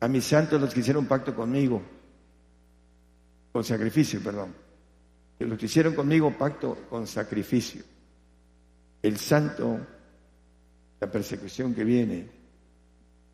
a 0.00 0.08
mis 0.08 0.24
santos 0.24 0.60
los 0.60 0.74
que 0.74 0.80
hicieron 0.80 1.06
pacto 1.06 1.34
conmigo, 1.34 1.82
con 3.52 3.62
sacrificio, 3.62 4.20
perdón, 4.20 4.54
los 5.38 5.58
que 5.58 5.66
hicieron 5.66 5.94
conmigo 5.94 6.36
pacto 6.36 6.76
con 6.88 7.06
sacrificio. 7.06 7.82
El 9.02 9.16
santo, 9.18 9.80
la 11.00 11.10
persecución 11.10 11.74
que 11.74 11.84
viene, 11.84 12.28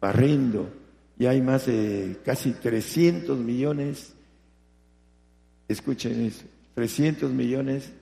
barriendo 0.00 0.68
y 1.18 1.26
hay 1.26 1.42
más 1.42 1.66
de 1.66 2.18
casi 2.24 2.52
300 2.52 3.38
millones, 3.38 4.14
escuchen 5.68 6.24
eso, 6.24 6.44
300 6.74 7.30
millones 7.30 7.92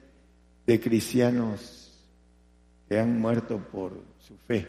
de 0.66 0.80
cristianos 0.80 1.90
que 2.88 2.98
han 2.98 3.18
muerto 3.20 3.58
por 3.58 3.92
su 4.20 4.36
fe 4.46 4.68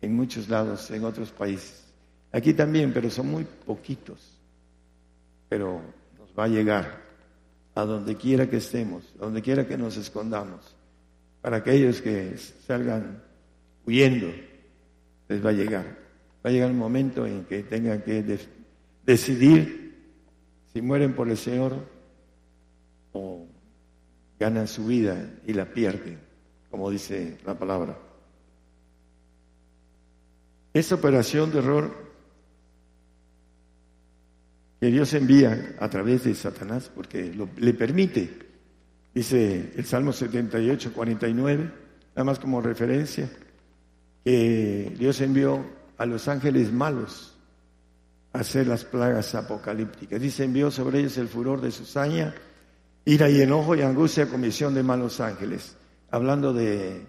en 0.00 0.16
muchos 0.16 0.48
lados, 0.48 0.90
en 0.90 1.04
otros 1.04 1.30
países. 1.30 1.84
Aquí 2.32 2.54
también, 2.54 2.92
pero 2.92 3.10
son 3.10 3.30
muy 3.30 3.44
poquitos. 3.44 4.38
Pero 5.48 5.80
nos 6.18 6.28
va 6.38 6.44
a 6.44 6.48
llegar 6.48 7.02
a 7.74 7.82
donde 7.82 8.16
quiera 8.16 8.48
que 8.48 8.58
estemos, 8.58 9.04
a 9.20 9.24
donde 9.24 9.42
quiera 9.42 9.66
que 9.66 9.76
nos 9.76 9.96
escondamos. 9.96 10.76
Para 11.40 11.58
aquellos 11.58 12.00
que 12.00 12.36
salgan 12.36 13.22
huyendo, 13.86 14.28
les 15.28 15.44
va 15.44 15.50
a 15.50 15.54
llegar. 15.54 15.98
Va 16.44 16.50
a 16.50 16.52
llegar 16.52 16.70
un 16.70 16.78
momento 16.78 17.26
en 17.26 17.44
que 17.44 17.62
tengan 17.62 18.02
que 18.02 18.38
decidir 19.04 19.80
si 20.72 20.82
mueren 20.82 21.14
por 21.14 21.28
el 21.28 21.36
Señor 21.36 21.86
o 23.12 23.46
ganan 24.38 24.68
su 24.68 24.86
vida 24.86 25.34
y 25.46 25.52
la 25.52 25.66
pierden, 25.66 26.18
como 26.70 26.90
dice 26.90 27.38
la 27.44 27.58
palabra. 27.58 27.96
Esta 30.72 30.94
operación 30.94 31.50
de 31.50 31.58
error 31.58 32.10
que 34.80 34.86
Dios 34.86 35.12
envía 35.12 35.76
a 35.78 35.90
través 35.90 36.24
de 36.24 36.34
Satanás, 36.34 36.90
porque 36.94 37.34
le 37.58 37.74
permite, 37.74 38.49
dice 39.14 39.72
el 39.76 39.84
Salmo 39.84 40.12
78, 40.12 40.92
49, 40.92 41.72
nada 42.14 42.24
más 42.24 42.38
como 42.38 42.60
referencia, 42.60 43.30
que 44.24 44.94
Dios 44.98 45.20
envió 45.20 45.64
a 45.96 46.06
los 46.06 46.28
ángeles 46.28 46.72
malos 46.72 47.34
a 48.32 48.40
hacer 48.40 48.66
las 48.66 48.84
plagas 48.84 49.34
apocalípticas. 49.34 50.20
Dice, 50.20 50.44
envió 50.44 50.70
sobre 50.70 51.00
ellos 51.00 51.18
el 51.18 51.28
furor 51.28 51.60
de 51.60 51.70
su 51.70 51.84
saña, 51.84 52.34
ira 53.04 53.28
y 53.28 53.40
enojo 53.40 53.74
y 53.74 53.82
angustia 53.82 54.28
comisión 54.28 54.74
de 54.74 54.82
malos 54.82 55.20
ángeles. 55.20 55.76
Hablando 56.10 56.52
de 56.52 57.06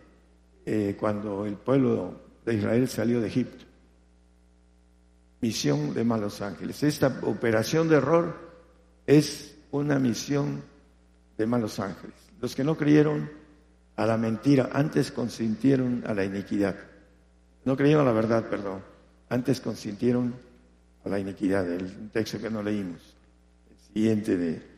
eh, 0.65 0.95
cuando 0.99 1.45
el 1.45 1.55
pueblo 1.55 2.21
de 2.45 2.55
Israel 2.55 2.87
salió 2.87 3.21
de 3.21 3.27
Egipto. 3.27 3.65
Misión 5.41 5.93
de 5.93 6.03
malos 6.03 6.41
ángeles. 6.41 6.83
Esta 6.83 7.19
operación 7.23 7.89
de 7.89 7.95
error 7.95 8.51
es 9.07 9.57
una 9.71 9.97
misión 9.99 10.63
de 11.37 11.45
malos 11.45 11.79
ángeles. 11.79 12.15
Los 12.39 12.55
que 12.55 12.63
no 12.63 12.77
creyeron 12.77 13.29
a 13.95 14.05
la 14.05 14.17
mentira, 14.17 14.69
antes 14.73 15.11
consintieron 15.11 16.03
a 16.05 16.13
la 16.13 16.25
iniquidad. 16.25 16.75
No 17.65 17.75
creyeron 17.77 18.03
a 18.07 18.09
la 18.09 18.15
verdad, 18.15 18.49
perdón. 18.49 18.81
Antes 19.29 19.61
consintieron 19.61 20.33
a 21.05 21.09
la 21.09 21.19
iniquidad. 21.19 21.71
El 21.71 22.09
texto 22.09 22.39
que 22.39 22.49
no 22.49 22.63
leímos. 22.63 23.15
El 23.69 23.93
siguiente 23.93 24.37
de... 24.37 24.71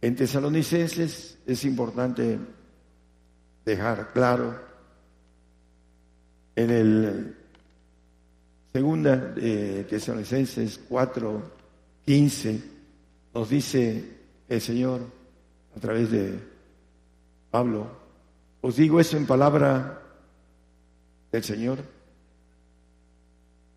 En 0.00 0.14
Tesalonicenses 0.14 1.38
es 1.46 1.64
importante 1.64 2.38
dejar 3.64 4.12
claro 4.12 4.66
en 6.54 6.70
el 6.70 7.36
segunda 8.72 9.16
de 9.16 9.84
Tesalonicenses 9.84 10.80
4, 10.88 11.52
15, 12.04 12.62
nos 13.34 13.48
dice 13.48 14.04
el 14.48 14.60
Señor 14.60 15.00
a 15.76 15.80
través 15.80 16.10
de 16.10 16.38
Pablo, 17.50 17.86
os 18.60 18.76
digo 18.76 18.98
eso 18.98 19.16
en 19.16 19.26
palabra 19.26 20.02
del 21.30 21.44
Señor. 21.44 21.78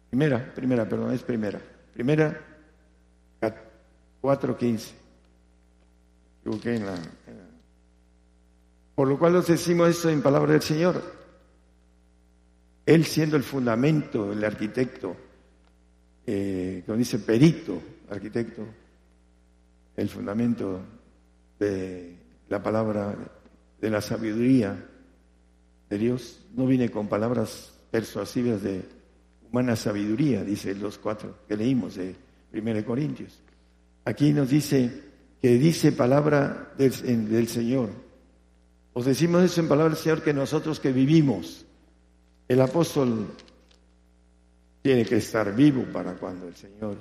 Primera, 0.10 0.54
primera, 0.56 0.88
perdón, 0.88 1.14
es 1.14 1.22
primera. 1.22 1.62
Primera, 1.94 2.40
4.15. 4.22 4.92
En 6.64 6.86
la, 6.86 6.96
por 8.96 9.08
lo 9.08 9.20
cual 9.20 9.36
os 9.36 9.48
decimos 9.48 9.90
esto 9.90 10.10
en 10.10 10.22
palabra 10.22 10.54
del 10.54 10.64
Señor 10.64 11.20
él 12.90 13.06
siendo 13.06 13.38
el 13.38 13.44
fundamento, 13.44 14.34
el 14.34 14.44
arquitecto, 14.44 15.16
eh, 16.26 16.82
como 16.88 16.98
dice 16.98 17.20
perito, 17.20 17.80
arquitecto, 18.10 18.66
el 19.96 20.10
fundamento 20.10 20.82
de 21.60 22.18
la 22.48 22.64
palabra, 22.64 23.16
de 23.80 23.90
la 23.90 24.02
sabiduría 24.02 24.86
de 25.90 25.98
Dios, 25.98 26.46
no 26.56 26.66
viene 26.66 26.90
con 26.90 27.08
palabras 27.08 27.74
persuasivas 27.92 28.62
de 28.64 28.84
humana 29.50 29.76
sabiduría, 29.76 30.44
dice 30.44 30.76
los 30.76 30.98
cuatro 30.98 31.40
que 31.48 31.58
leímos 31.58 31.96
de 31.96 32.16
1 32.54 32.86
Corintios. 32.86 33.42
Aquí 34.06 34.32
nos 34.34 34.50
dice 34.50 35.04
que 35.42 35.58
dice 35.58 35.92
palabra 35.92 36.74
del, 36.78 37.30
del 37.30 37.48
Señor. 37.48 37.90
Os 38.94 39.06
decimos 39.06 39.44
eso 39.44 39.62
en 39.62 39.68
palabra 39.68 39.94
del 39.94 40.02
Señor 40.02 40.24
que 40.24 40.34
nosotros 40.34 40.80
que 40.80 40.92
vivimos 40.92 41.66
el 42.48 42.62
apóstol 42.62 43.28
tiene 44.82 45.06
que 45.06 45.18
estar 45.18 45.56
vivo 45.56 45.84
para 45.94 46.16
cuando 46.16 46.48
el 46.48 46.56
Señor 46.56 46.98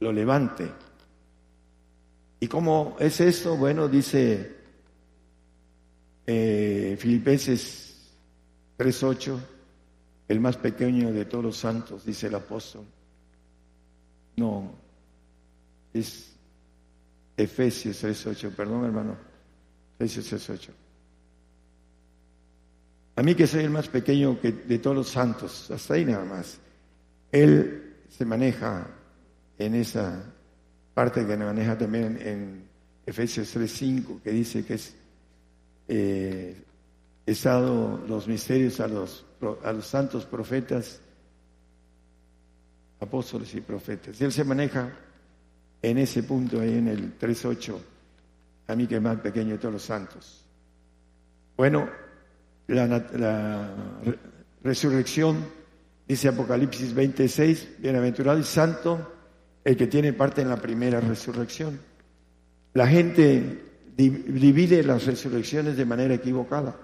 lo 0.00 0.12
levante. 0.12 0.68
¿Y 2.40 2.46
cómo 2.46 2.96
es 3.00 3.20
esto? 3.20 3.56
Bueno, 3.56 3.88
dice 3.88 4.56
eh, 6.26 6.96
Filipenses 6.98 8.12
3.8, 8.78 9.38
el 10.28 10.40
más 10.40 10.56
pequeño 10.56 11.12
de 11.12 11.24
todos 11.24 11.44
los 11.44 11.56
santos, 11.56 12.04
dice 12.04 12.28
el 12.28 12.36
apóstol. 12.36 12.84
No, 14.36 14.70
es 15.92 16.32
Efesios 17.36 18.04
3.8, 18.04 18.54
perdón 18.54 18.84
hermano, 18.84 19.16
Efesios 19.98 20.48
3.8. 20.48 20.70
A 23.16 23.22
mí 23.22 23.34
que 23.34 23.48
soy 23.48 23.64
el 23.64 23.70
más 23.70 23.88
pequeño 23.88 24.40
que 24.40 24.52
de 24.52 24.78
todos 24.78 24.94
los 24.94 25.08
santos, 25.08 25.72
hasta 25.72 25.94
ahí 25.94 26.04
nada 26.04 26.24
más. 26.24 26.60
Él 27.32 27.96
se 28.08 28.24
maneja 28.24 28.86
en 29.58 29.74
esa 29.74 30.22
parte 30.98 31.24
que 31.24 31.36
maneja 31.36 31.78
también 31.78 32.18
en 32.20 32.64
Efesios 33.06 33.56
3.5, 33.56 34.20
que 34.20 34.32
dice 34.32 34.64
que 34.64 34.74
es 34.74 34.96
eh, 35.86 36.60
estado 37.24 38.04
los 38.08 38.26
misterios 38.26 38.80
a 38.80 38.88
los, 38.88 39.24
a 39.62 39.72
los 39.72 39.86
santos 39.86 40.26
profetas, 40.26 41.00
apóstoles 42.98 43.54
y 43.54 43.60
profetas. 43.60 44.20
Y 44.20 44.24
él 44.24 44.32
se 44.32 44.42
maneja 44.42 44.92
en 45.82 45.98
ese 45.98 46.24
punto 46.24 46.60
ahí 46.60 46.78
en 46.78 46.88
el 46.88 47.16
3.8, 47.16 47.76
a 48.66 48.74
mí 48.74 48.88
que 48.88 48.96
es 48.96 49.02
más 49.02 49.20
pequeño 49.20 49.52
de 49.52 49.58
todos 49.58 49.74
los 49.74 49.82
santos. 49.82 50.44
Bueno, 51.56 51.88
la, 52.66 53.72
resurrección, 54.64 55.46
dice 56.08 56.26
Apocalipsis 56.26 56.92
26, 56.92 57.76
bienaventurado 57.78 58.40
y 58.40 58.42
santo 58.42 59.14
el 59.64 59.76
que 59.76 59.86
tiene 59.86 60.12
parte 60.12 60.42
en 60.42 60.48
la 60.48 60.56
primera 60.56 61.00
resurrección. 61.00 61.78
La 62.74 62.86
gente 62.86 63.62
divide 63.96 64.82
las 64.82 65.06
resurrecciones 65.06 65.76
de 65.76 65.84
manera 65.84 66.14
equivocada. 66.14 66.76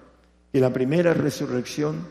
Y 0.51 0.59
la 0.59 0.71
primera 0.71 1.13
resurrección 1.13 2.07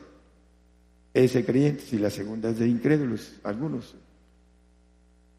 es 1.13 1.35
de 1.35 1.45
creyentes 1.45 1.93
y 1.93 1.99
la 1.99 2.11
segunda 2.11 2.51
es 2.51 2.59
de 2.59 2.69
incrédulos, 2.69 3.35
algunos. 3.45 3.95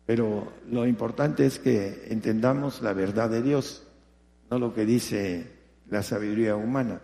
Pero 0.06 0.54
lo 0.70 0.86
importante 0.86 1.46
es 1.46 1.60
que 1.60 2.08
entendamos 2.10 2.82
la 2.82 2.94
verdad 2.94 3.30
de 3.30 3.42
Dios, 3.42 3.84
no 4.50 4.60
lo 4.60 4.74
que 4.74 4.86
dice 4.86 5.52
la 5.90 6.04
sabiduría 6.04 6.56
humana. 6.56 7.02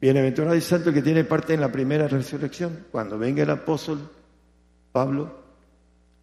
Bienaventurado 0.00 0.56
y 0.56 0.60
santo 0.60 0.92
que 0.92 1.02
tiene 1.02 1.24
parte 1.24 1.54
en 1.54 1.60
la 1.60 1.70
primera 1.70 2.08
resurrección. 2.08 2.86
Cuando 2.90 3.18
venga 3.18 3.42
el 3.42 3.50
apóstol 3.50 4.10
Pablo, 4.90 5.41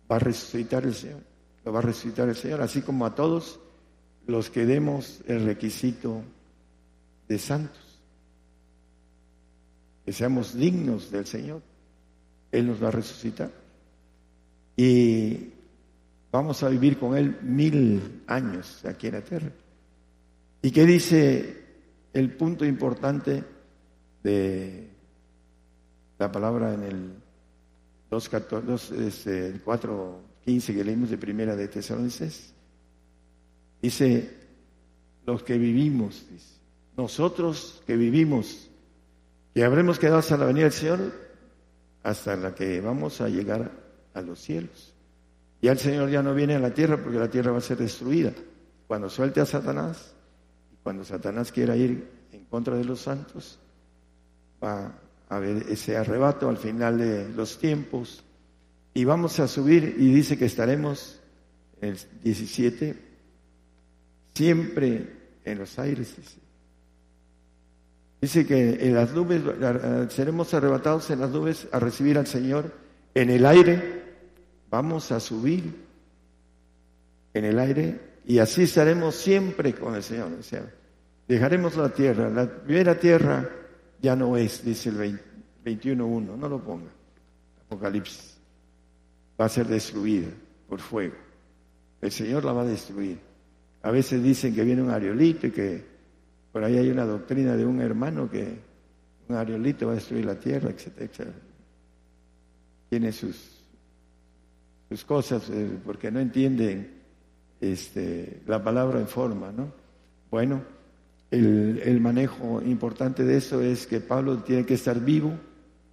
va 0.10 0.16
a 0.16 0.20
resucitar 0.20 0.84
el 0.84 0.94
Señor. 0.94 1.22
Lo 1.66 1.74
va 1.74 1.80
a 1.80 1.84
resucitar 1.84 2.30
el 2.30 2.36
Señor, 2.36 2.62
así 2.62 2.82
como 2.82 3.06
a 3.06 3.16
todos 3.16 3.60
los 4.28 4.50
que 4.50 4.66
demos 4.66 5.22
el 5.28 5.46
requisito 5.46 6.22
de 7.28 7.38
santos. 7.38 8.02
Que 10.06 10.14
seamos 10.14 10.56
dignos 10.56 11.12
del 11.12 11.26
Señor. 11.26 11.62
Él 12.52 12.68
nos 12.68 12.82
va 12.82 12.88
a 12.88 12.92
resucitar. 12.92 13.52
Y 14.76 15.52
vamos 16.32 16.64
a 16.64 16.70
vivir 16.70 16.98
con 16.98 17.16
Él 17.18 17.38
mil 17.42 18.24
años 18.28 18.84
aquí 18.86 19.08
en 19.08 19.14
la 19.14 19.22
tierra. 19.22 19.52
¿Y 20.62 20.72
qué 20.72 20.86
dice 20.86 21.66
el 22.14 22.36
punto 22.36 22.66
importante? 22.66 23.44
de 24.24 24.90
la 26.18 26.32
palabra 26.32 26.74
en 26.74 26.84
el 26.84 27.14
4.15 28.10 29.08
este, 29.08 30.74
que 30.74 30.84
leímos 30.84 31.10
de 31.10 31.18
primera 31.18 31.56
de 31.56 31.68
Tesalonicenses. 31.68 32.54
Dice, 33.82 34.38
los 35.26 35.44
que 35.44 35.58
vivimos, 35.58 36.26
nosotros 36.98 37.82
que 37.86 37.96
vivimos, 37.96 38.70
que 39.54 39.64
habremos 39.64 40.00
quedado 40.00 40.18
hasta 40.18 40.38
la 40.38 40.46
venida 40.46 40.64
del 40.64 40.74
Señor, 40.74 41.00
hasta 42.04 42.36
la 42.36 42.56
que 42.56 42.82
vamos 42.82 43.22
a 43.22 43.30
llegar 43.30 43.72
a 44.14 44.22
los 44.22 44.40
cielos. 44.40 44.94
y 45.62 45.68
el 45.68 45.78
Señor 45.78 46.10
ya 46.10 46.24
no 46.24 46.34
viene 46.34 46.56
a 46.56 46.60
la 46.60 46.74
tierra 46.74 46.98
porque 46.98 47.20
la 47.20 47.30
tierra 47.30 47.52
va 47.52 47.58
a 47.58 47.62
ser 47.62 47.78
destruida. 47.78 48.34
Cuando 48.88 49.10
suelte 49.10 49.42
a 49.42 49.46
Satanás, 49.46 50.16
cuando 50.84 51.04
Satanás 51.04 51.52
quiera 51.52 51.76
ir 51.76 52.10
en 52.32 52.46
contra 52.46 52.76
de 52.76 52.86
los 52.86 53.02
santos, 53.02 53.60
va 54.64 54.98
a 55.30 55.38
haber 55.38 55.66
ese 55.70 55.96
arrebato 55.96 56.50
al 56.50 56.58
final 56.58 56.98
de 56.98 57.30
los 57.30 57.58
tiempos 57.60 58.24
y 58.94 59.06
vamos 59.06 59.40
a 59.40 59.48
subir 59.48 59.96
y 59.98 60.14
dice 60.14 60.38
que 60.38 60.46
estaremos 60.46 61.20
el 61.80 61.98
17, 62.24 62.96
siempre 64.34 65.08
en 65.46 65.58
los 65.58 65.80
aires, 65.80 66.16
dice. 68.22 68.46
Que 68.46 68.86
en 68.88 68.96
las 68.96 69.14
nubes, 69.14 69.42
seremos 70.12 70.54
arrebatados 70.54 71.10
en 71.12 71.22
las 71.22 71.30
nubes 71.30 71.68
a 71.72 71.80
recibir 71.80 72.18
al 72.18 72.28
Señor 72.28 72.74
en 73.14 73.30
el 73.30 73.46
aire, 73.46 74.04
vamos 74.70 75.12
a 75.12 75.22
subir 75.22 75.74
en 77.34 77.46
el 77.46 77.60
aire 77.60 78.00
y 78.26 78.40
así 78.40 78.64
estaremos 78.64 79.16
siempre 79.16 79.74
con 79.74 79.96
el 79.96 80.04
Señor. 80.04 80.28
O 80.28 80.44
dejaremos 81.28 81.78
la 81.78 81.90
tierra. 81.90 82.30
La 82.30 82.48
primera 82.48 83.00
tierra 83.00 83.50
ya 84.02 84.16
no 84.16 84.38
es, 84.38 84.64
dice 84.64 84.90
el 84.90 85.20
21.1, 85.64 86.38
no 86.38 86.50
lo 86.50 86.64
ponga. 86.64 86.90
Apocalipsis. 87.66 88.38
Va 89.40 89.46
a 89.46 89.50
ser 89.50 89.68
destruida 89.68 90.30
por 90.68 90.80
fuego. 90.80 91.16
El 92.02 92.12
Señor 92.12 92.46
la 92.46 92.54
va 92.54 92.62
a 92.62 92.66
destruir. 92.66 93.20
A 93.82 93.92
veces 93.92 94.22
dicen 94.24 94.54
que 94.54 94.64
viene 94.64 94.82
un 94.82 94.90
ariolito 94.90 95.48
y 95.48 95.52
que 95.52 95.86
por 96.52 96.64
ahí 96.64 96.78
hay 96.78 96.90
una 96.90 97.06
doctrina 97.06 97.56
de 97.56 97.66
un 97.66 97.82
hermano 97.82 98.30
que 98.30 98.60
un 99.28 99.36
ariolito 99.36 99.88
va 99.88 99.94
a 99.94 99.96
destruir 99.96 100.26
la 100.26 100.40
tierra, 100.40 100.70
etcétera, 100.70 101.06
etcétera. 101.06 101.38
Tiene 102.90 103.12
sus, 103.12 103.60
sus 104.90 105.06
cosas 105.06 105.50
eh, 105.50 105.78
porque 105.86 106.12
no 106.12 106.20
entienden 106.20 107.00
este, 107.62 108.42
la 108.48 108.64
palabra 108.64 109.00
en 109.00 109.08
forma, 109.08 109.52
¿no? 109.52 109.72
Bueno, 110.32 110.64
el, 111.32 112.00
manejo 112.02 112.62
importante 112.62 113.24
de 113.24 113.38
eso 113.38 113.62
es 113.62 113.86
que 113.86 114.00
Pablo 114.00 114.40
tiene 114.40 114.66
que 114.66 114.74
estar 114.74 115.00
vivo 115.00 115.34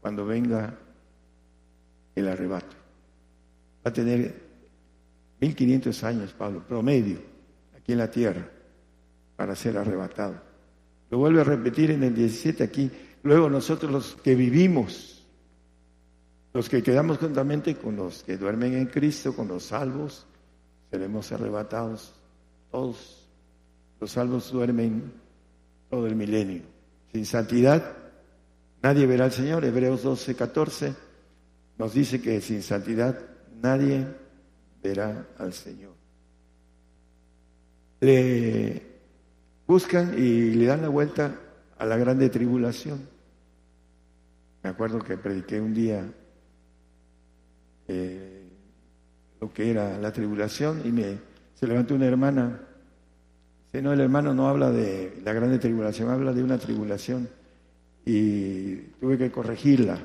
cuando 0.01 0.25
venga 0.25 0.79
el 2.15 2.29
arrebato. 2.29 2.75
Va 3.85 3.91
a 3.91 3.93
tener 3.93 4.35
1500 5.41 6.05
años, 6.05 6.33
Pablo, 6.33 6.65
promedio, 6.67 7.19
aquí 7.77 7.93
en 7.93 7.99
la 7.99 8.11
tierra, 8.11 8.49
para 9.37 9.55
ser 9.55 9.77
arrebatado. 9.77 10.41
Lo 11.11 11.19
vuelve 11.19 11.43
a 11.43 11.45
repetir 11.45 11.91
en 11.91 12.03
el 12.03 12.15
17 12.15 12.65
aquí. 12.65 12.91
Luego 13.23 13.51
nosotros 13.51 13.93
los 13.93 14.15
que 14.17 14.35
vivimos, 14.35 15.23
los 16.55 16.69
que 16.71 16.83
quedamos 16.83 17.19
juntamente 17.19 17.77
con 17.77 17.97
los 17.97 18.23
que 18.23 18.39
duermen 18.39 18.75
en 18.75 18.87
Cristo, 18.87 19.37
con 19.37 19.49
los 19.49 19.65
salvos, 19.65 20.27
seremos 20.91 21.31
arrebatados. 21.31 22.15
Todos 22.71 23.29
los 24.01 24.11
salvos 24.11 24.51
duermen 24.51 25.13
todo 25.91 26.07
el 26.07 26.17
milenio. 26.17 26.63
Sin 27.13 27.27
santidad, 27.27 27.97
nadie 28.83 29.07
verá 29.07 29.27
al 29.27 29.33
Señor. 29.33 29.65
Hebreos 29.65 30.03
12, 30.03 30.35
14 30.35 30.95
nos 31.79 31.93
dice 31.93 32.21
que 32.21 32.41
sin 32.41 32.63
santidad 32.63 33.19
nadie 33.61 34.07
verá 34.83 35.27
al 35.39 35.53
Señor. 35.53 35.95
Le 38.01 38.83
buscan 39.67 40.15
y 40.19 40.53
le 40.53 40.67
dan 40.67 40.83
la 40.83 40.89
vuelta 40.89 41.41
a 41.79 41.87
la 41.87 41.97
grande 41.97 42.29
tribulación. 42.29 43.09
Me 44.63 44.71
acuerdo 44.71 44.99
que 44.99 45.17
prediqué 45.17 45.61
un 45.61 45.75
día 45.75 46.05
eh, 47.89 48.49
lo 49.41 49.53
que 49.53 49.71
era 49.71 49.99
la 49.99 50.13
tribulación 50.13 50.83
y 50.85 50.93
me 50.93 51.19
se 51.55 51.67
levantó 51.67 51.95
una 51.95 52.07
hermana. 52.07 52.66
No, 53.83 53.93
el 53.93 54.01
hermano 54.01 54.35
no 54.35 54.49
habla 54.49 54.71
de 54.71 55.21
la 55.25 55.33
grande 55.33 55.59
tribulación, 55.59 56.11
habla 56.11 56.33
de 56.33 56.43
una 56.43 56.59
tribulación. 56.59 57.29
Y 58.05 58.77
tuve 59.01 59.19
que 59.19 59.31
corregirla. 59.31 59.99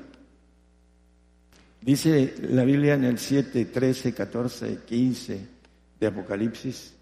Dice 1.82 2.36
la 2.50 2.64
Biblia 2.64 2.94
en 2.94 3.06
el 3.06 3.18
7, 3.18 3.66
13, 3.66 4.14
14, 4.14 4.80
15 4.86 5.48
de 6.00 6.08
Apocalipsis 6.08 6.96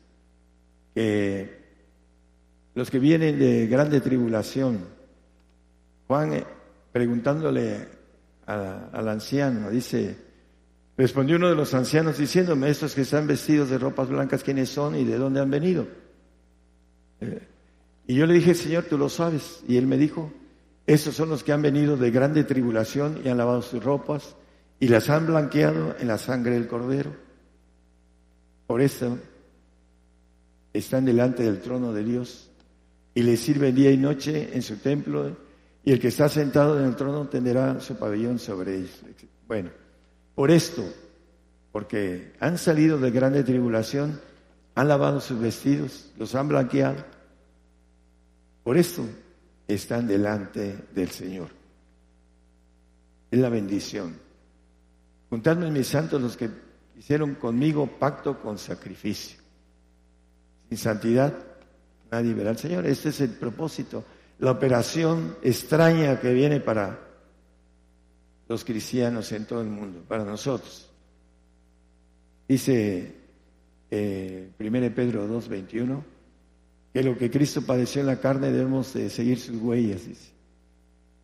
que 0.93 1.59
los 2.75 2.89
que 2.89 2.99
vienen 2.99 3.39
de 3.39 3.67
grande 3.67 3.99
tribulación, 3.99 4.79
Juan 6.07 6.33
eh, 6.33 6.43
preguntándole 6.91 7.87
al 8.45 9.07
anciano, 9.07 9.69
dice, 9.69 10.15
respondió 10.97 11.35
uno 11.35 11.49
de 11.49 11.55
los 11.55 11.73
ancianos 11.73 12.17
diciéndome, 12.17 12.69
estos 12.69 12.95
que 12.95 13.01
están 13.01 13.27
vestidos 13.27 13.69
de 13.69 13.77
ropas 13.77 14.09
blancas, 14.09 14.43
¿quiénes 14.43 14.69
son 14.69 14.95
y 14.95 15.03
de 15.03 15.17
dónde 15.17 15.39
han 15.39 15.51
venido? 15.51 15.87
Y 18.07 18.15
yo 18.15 18.25
le 18.25 18.33
dije, 18.33 18.55
Señor, 18.55 18.85
tú 18.85 18.97
lo 18.97 19.09
sabes. 19.09 19.63
Y 19.67 19.77
él 19.77 19.87
me 19.87 19.97
dijo, 19.97 20.31
esos 20.87 21.15
son 21.15 21.29
los 21.29 21.43
que 21.43 21.51
han 21.51 21.61
venido 21.61 21.97
de 21.97 22.11
grande 22.11 22.43
tribulación 22.43 23.21
y 23.23 23.29
han 23.29 23.37
lavado 23.37 23.61
sus 23.61 23.83
ropas 23.83 24.35
y 24.79 24.87
las 24.87 25.09
han 25.09 25.27
blanqueado 25.27 25.95
en 25.99 26.07
la 26.07 26.17
sangre 26.17 26.53
del 26.53 26.67
cordero. 26.67 27.11
Por 28.65 28.81
eso 28.81 29.17
están 30.73 31.05
delante 31.05 31.43
del 31.43 31.59
trono 31.59 31.93
de 31.93 32.03
Dios 32.03 32.49
y 33.13 33.23
le 33.23 33.35
sirve 33.37 33.73
día 33.73 33.91
y 33.91 33.97
noche 33.97 34.49
en 34.53 34.61
su 34.61 34.77
templo, 34.77 35.35
y 35.83 35.91
el 35.91 35.99
que 35.99 36.09
está 36.09 36.29
sentado 36.29 36.79
en 36.79 36.85
el 36.85 36.95
trono 36.95 37.27
tendrá 37.27 37.79
su 37.79 37.97
pabellón 37.97 38.39
sobre 38.39 38.77
ellos. 38.77 39.01
Bueno, 39.47 39.71
por 40.35 40.51
esto, 40.51 40.83
porque 41.71 42.33
han 42.39 42.57
salido 42.57 42.97
de 42.97 43.11
grande 43.11 43.43
tribulación, 43.43 44.21
han 44.75 44.87
lavado 44.87 45.19
sus 45.19 45.39
vestidos, 45.39 46.11
los 46.17 46.35
han 46.35 46.47
blanqueado, 46.47 47.03
por 48.69 48.77
esto 48.77 49.03
están 49.67 50.05
delante 50.05 50.77
del 50.93 51.09
Señor. 51.09 51.49
Es 53.31 53.39
la 53.39 53.49
bendición. 53.49 54.15
Juntadme 55.27 55.71
mis 55.71 55.87
santos 55.87 56.21
los 56.21 56.37
que 56.37 56.51
hicieron 56.95 57.33
conmigo 57.33 57.87
pacto 57.87 58.39
con 58.39 58.59
sacrificio. 58.59 59.39
Sin 60.67 60.77
santidad 60.77 61.33
nadie 62.11 62.35
verá 62.35 62.51
al 62.51 62.59
Señor. 62.59 62.85
Este 62.85 63.09
es 63.09 63.19
el 63.21 63.31
propósito, 63.31 64.05
la 64.37 64.51
operación 64.51 65.37
extraña 65.41 66.19
que 66.19 66.31
viene 66.31 66.59
para 66.59 66.99
los 68.47 68.63
cristianos 68.63 69.31
en 69.31 69.47
todo 69.47 69.61
el 69.61 69.69
mundo, 69.69 70.03
para 70.07 70.23
nosotros. 70.23 70.91
Dice 72.47 73.15
eh, 73.89 74.51
1 74.59 74.93
Pedro 74.93 75.27
2.21 75.27 76.18
que 76.93 77.03
lo 77.03 77.17
que 77.17 77.29
Cristo 77.29 77.61
padeció 77.61 78.01
en 78.01 78.07
la 78.07 78.19
carne 78.19 78.51
debemos 78.51 78.93
de 78.93 79.09
seguir 79.09 79.39
sus 79.39 79.57
huellas. 79.57 80.05
Dice. 80.05 80.31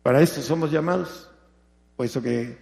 Para 0.02 0.22
esto 0.22 0.40
somos 0.42 0.70
llamados, 0.70 1.30
puesto 1.96 2.22
que 2.22 2.58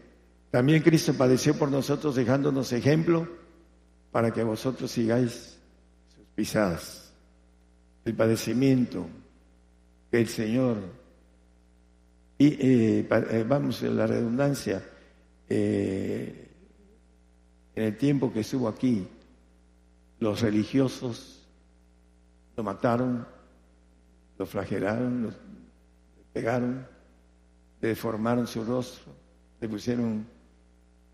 también 0.51 0.83
Cristo 0.83 1.15
padeció 1.15 1.55
por 1.59 1.71
nosotros 1.71 2.15
dejándonos 2.15 2.73
ejemplo 2.73 3.29
para 4.13 4.31
que 4.31 4.43
vosotros 4.43 4.91
sigáis 4.91 5.59
sus 6.15 6.27
pisadas 6.35 7.05
el 8.05 8.15
padecimiento 8.15 9.07
que 10.11 10.21
el 10.21 10.29
Señor, 10.29 10.77
y 12.39 12.47
eh, 12.47 13.09
eh, 13.11 13.45
vamos 13.49 13.83
a 13.83 13.87
la 13.87 14.07
redundancia, 14.07 14.85
eh, 15.49 16.49
en 17.75 17.83
el 17.83 17.97
tiempo 17.97 18.33
que 18.33 18.41
estuvo 18.41 18.69
aquí, 18.69 19.07
los 20.21 20.43
religiosos 20.43 21.43
lo 22.57 22.63
mataron, 22.63 23.27
lo 24.39 24.47
flagelaron, 24.47 25.25
lo 25.25 25.31
pegaron, 26.33 26.87
le 27.81 27.89
deformaron 27.89 28.47
su 28.47 28.65
rostro, 28.65 29.13
le 29.61 29.69
pusieron 29.69 30.27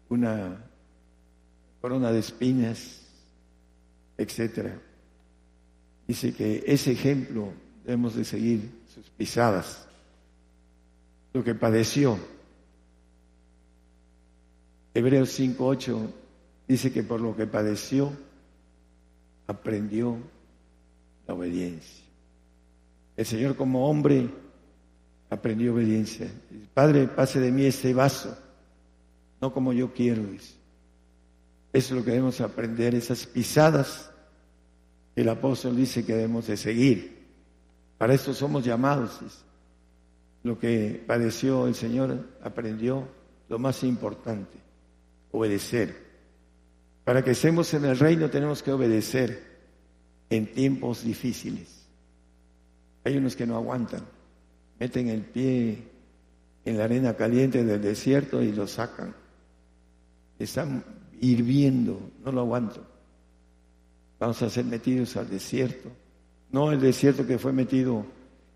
una 0.08 0.64
corona 1.80 2.12
de 2.12 2.18
espinas, 2.18 3.00
etcétera. 4.16 4.78
Dice 6.06 6.34
que 6.34 6.62
ese 6.66 6.92
ejemplo 6.92 7.52
debemos 7.84 8.14
de 8.14 8.24
seguir 8.24 8.82
sus 8.92 9.08
pisadas, 9.10 9.86
lo 11.32 11.44
que 11.44 11.54
padeció. 11.54 12.18
Hebreos 14.92 15.38
5.8 15.38 16.10
dice 16.66 16.92
que 16.92 17.02
por 17.02 17.20
lo 17.20 17.36
que 17.36 17.46
padeció, 17.46 18.12
aprendió 19.46 20.18
obediencia. 21.34 22.04
El 23.16 23.26
Señor 23.26 23.56
como 23.56 23.88
hombre 23.88 24.28
aprendió 25.28 25.74
obediencia. 25.74 26.30
Padre, 26.74 27.06
pase 27.08 27.40
de 27.40 27.52
mí 27.52 27.64
este 27.64 27.92
vaso, 27.94 28.36
no 29.40 29.52
como 29.52 29.72
yo 29.72 29.92
quiero. 29.92 30.22
Eso 30.32 30.50
es 31.72 31.90
lo 31.90 32.04
que 32.04 32.10
debemos 32.10 32.40
aprender, 32.40 32.94
esas 32.94 33.26
pisadas 33.26 34.10
el 35.16 35.28
apóstol 35.28 35.76
dice 35.76 36.04
que 36.04 36.14
debemos 36.14 36.46
de 36.46 36.56
seguir. 36.56 37.20
Para 37.98 38.14
esto 38.14 38.32
somos 38.32 38.64
llamados. 38.64 39.20
Lo 40.42 40.58
que 40.58 41.02
padeció 41.06 41.66
el 41.66 41.74
Señor 41.74 42.26
aprendió 42.42 43.06
lo 43.48 43.58
más 43.58 43.82
importante, 43.82 44.56
obedecer. 45.32 46.08
Para 47.04 47.22
que 47.22 47.32
estemos 47.32 47.74
en 47.74 47.84
el 47.84 47.98
reino 47.98 48.30
tenemos 48.30 48.62
que 48.62 48.72
obedecer 48.72 49.49
en 50.30 50.46
tiempos 50.52 51.04
difíciles. 51.04 51.86
Hay 53.04 53.16
unos 53.16 53.34
que 53.34 53.46
no 53.46 53.56
aguantan, 53.56 54.02
meten 54.78 55.08
el 55.08 55.22
pie 55.22 55.78
en 56.64 56.78
la 56.78 56.84
arena 56.84 57.14
caliente 57.14 57.64
del 57.64 57.82
desierto 57.82 58.42
y 58.42 58.52
lo 58.52 58.66
sacan. 58.66 59.14
Están 60.38 60.84
hirviendo, 61.20 62.00
no 62.24 62.32
lo 62.32 62.40
aguanto. 62.40 62.86
vamos 64.18 64.40
a 64.42 64.50
ser 64.50 64.64
metidos 64.64 65.16
al 65.16 65.28
desierto. 65.28 65.90
No 66.52 66.72
el 66.72 66.80
desierto 66.80 67.26
que 67.26 67.38
fue 67.38 67.52
metido 67.52 68.04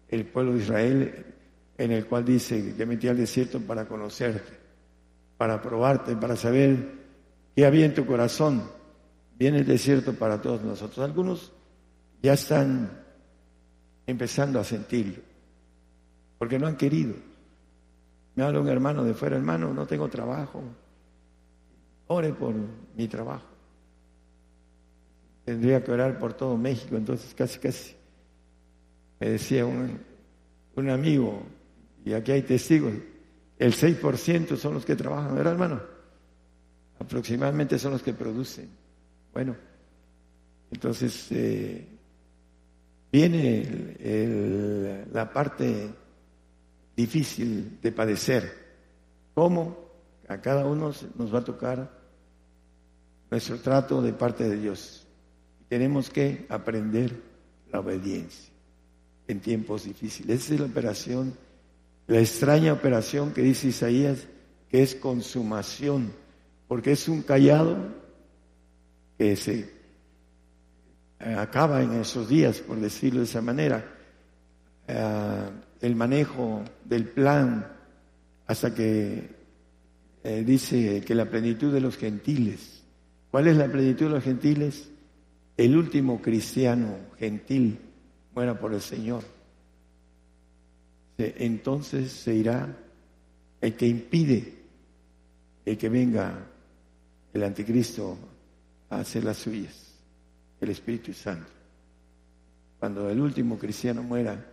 el 0.08 0.26
pueblo 0.26 0.54
de 0.54 0.62
Israel, 0.62 1.26
en 1.76 1.90
el 1.90 2.06
cual 2.06 2.24
dice 2.24 2.74
que 2.76 2.86
metí 2.86 3.08
al 3.08 3.16
desierto 3.16 3.60
para 3.60 3.86
conocerte, 3.86 4.52
para 5.36 5.60
probarte, 5.60 6.16
para 6.16 6.36
saber 6.36 6.76
qué 7.54 7.66
había 7.66 7.86
en 7.86 7.94
tu 7.94 8.06
corazón. 8.06 8.62
Viene 9.36 9.58
el 9.58 9.66
desierto 9.66 10.12
para 10.14 10.40
todos 10.40 10.62
nosotros. 10.62 11.04
Algunos 11.04 11.52
ya 12.24 12.32
están 12.32 12.90
empezando 14.06 14.58
a 14.58 14.64
sentirlo, 14.64 15.22
porque 16.38 16.58
no 16.58 16.66
han 16.66 16.76
querido. 16.76 17.14
Me 18.34 18.42
habla 18.42 18.60
un 18.60 18.68
hermano 18.68 19.04
de 19.04 19.14
fuera, 19.14 19.36
hermano, 19.36 19.72
no 19.72 19.86
tengo 19.86 20.08
trabajo. 20.08 20.62
Ore 22.08 22.32
por 22.32 22.54
mi 22.96 23.08
trabajo 23.08 23.54
tendría 25.44 25.84
que 25.84 25.92
orar 25.92 26.18
por 26.18 26.32
todo 26.32 26.56
México, 26.56 26.96
entonces 26.96 27.34
casi, 27.34 27.58
casi 27.58 27.94
me 29.20 29.30
decía 29.30 29.66
un, 29.66 30.00
un 30.74 30.90
amigo, 30.90 31.42
y 32.04 32.12
aquí 32.14 32.32
hay 32.32 32.42
testigos, 32.42 32.94
el 33.58 33.72
6% 33.74 34.56
son 34.56 34.74
los 34.74 34.84
que 34.84 34.96
trabajan, 34.96 35.34
¿verdad 35.34 35.52
hermano? 35.52 35.82
Aproximadamente 36.98 37.78
son 37.78 37.92
los 37.92 38.02
que 38.02 38.14
producen. 38.14 38.68
Bueno, 39.32 39.56
entonces 40.70 41.26
eh, 41.30 41.86
viene 43.14 45.06
la 45.12 45.32
parte 45.32 45.88
difícil 46.96 47.78
de 47.80 47.92
padecer. 47.92 48.52
¿Cómo? 49.34 49.78
A 50.26 50.40
cada 50.40 50.66
uno 50.66 50.92
nos 51.16 51.32
va 51.32 51.38
a 51.38 51.44
tocar 51.44 51.96
nuestro 53.30 53.60
trato 53.60 54.02
de 54.02 54.12
parte 54.12 54.48
de 54.48 54.56
Dios. 54.56 55.06
Tenemos 55.68 56.10
que 56.10 56.44
aprender 56.48 57.14
la 57.70 57.78
obediencia 57.78 58.52
en 59.28 59.38
tiempos 59.38 59.84
difíciles. 59.84 60.42
Esa 60.42 60.54
es 60.54 60.60
la 60.60 60.66
operación, 60.66 61.34
la 62.08 62.18
extraña 62.18 62.72
operación 62.72 63.32
que 63.32 63.42
dice 63.42 63.68
Isaías, 63.68 64.26
que 64.68 64.82
es 64.82 64.96
consumación, 64.96 66.12
porque 66.66 66.90
es 66.90 67.06
un 67.06 67.22
callado 67.22 67.76
que 69.16 69.36
se 69.36 69.83
acaba 71.24 71.82
en 71.82 71.92
esos 71.94 72.28
días, 72.28 72.58
por 72.58 72.78
decirlo 72.80 73.20
de 73.20 73.26
esa 73.26 73.40
manera. 73.40 73.84
Ah, 74.88 75.50
el 75.80 75.96
manejo 75.96 76.62
del 76.84 77.06
plan 77.08 77.66
hasta 78.46 78.74
que 78.74 79.30
eh, 80.22 80.44
dice 80.46 81.02
que 81.06 81.14
la 81.14 81.26
plenitud 81.26 81.72
de 81.72 81.80
los 81.80 81.96
gentiles. 81.96 82.82
¿Cuál 83.30 83.48
es 83.48 83.56
la 83.56 83.66
plenitud 83.68 84.06
de 84.06 84.12
los 84.12 84.24
gentiles? 84.24 84.88
el 85.56 85.76
último 85.76 86.20
cristiano 86.20 86.96
gentil 87.18 87.78
muera 88.34 88.58
por 88.58 88.74
el 88.74 88.80
Señor, 88.80 89.22
entonces 91.16 92.10
se 92.10 92.34
irá 92.34 92.76
el 93.60 93.74
que 93.74 93.86
impide 93.86 94.54
el 95.64 95.78
que 95.78 95.88
venga 95.88 96.46
el 97.32 97.42
anticristo 97.42 98.18
a 98.90 98.98
hacer 98.98 99.24
las 99.24 99.38
suyas, 99.38 99.93
el 100.64 100.70
Espíritu 100.70 101.12
Santo. 101.12 101.50
Cuando 102.78 103.08
el 103.08 103.20
último 103.20 103.58
cristiano 103.58 104.02
muera 104.02 104.44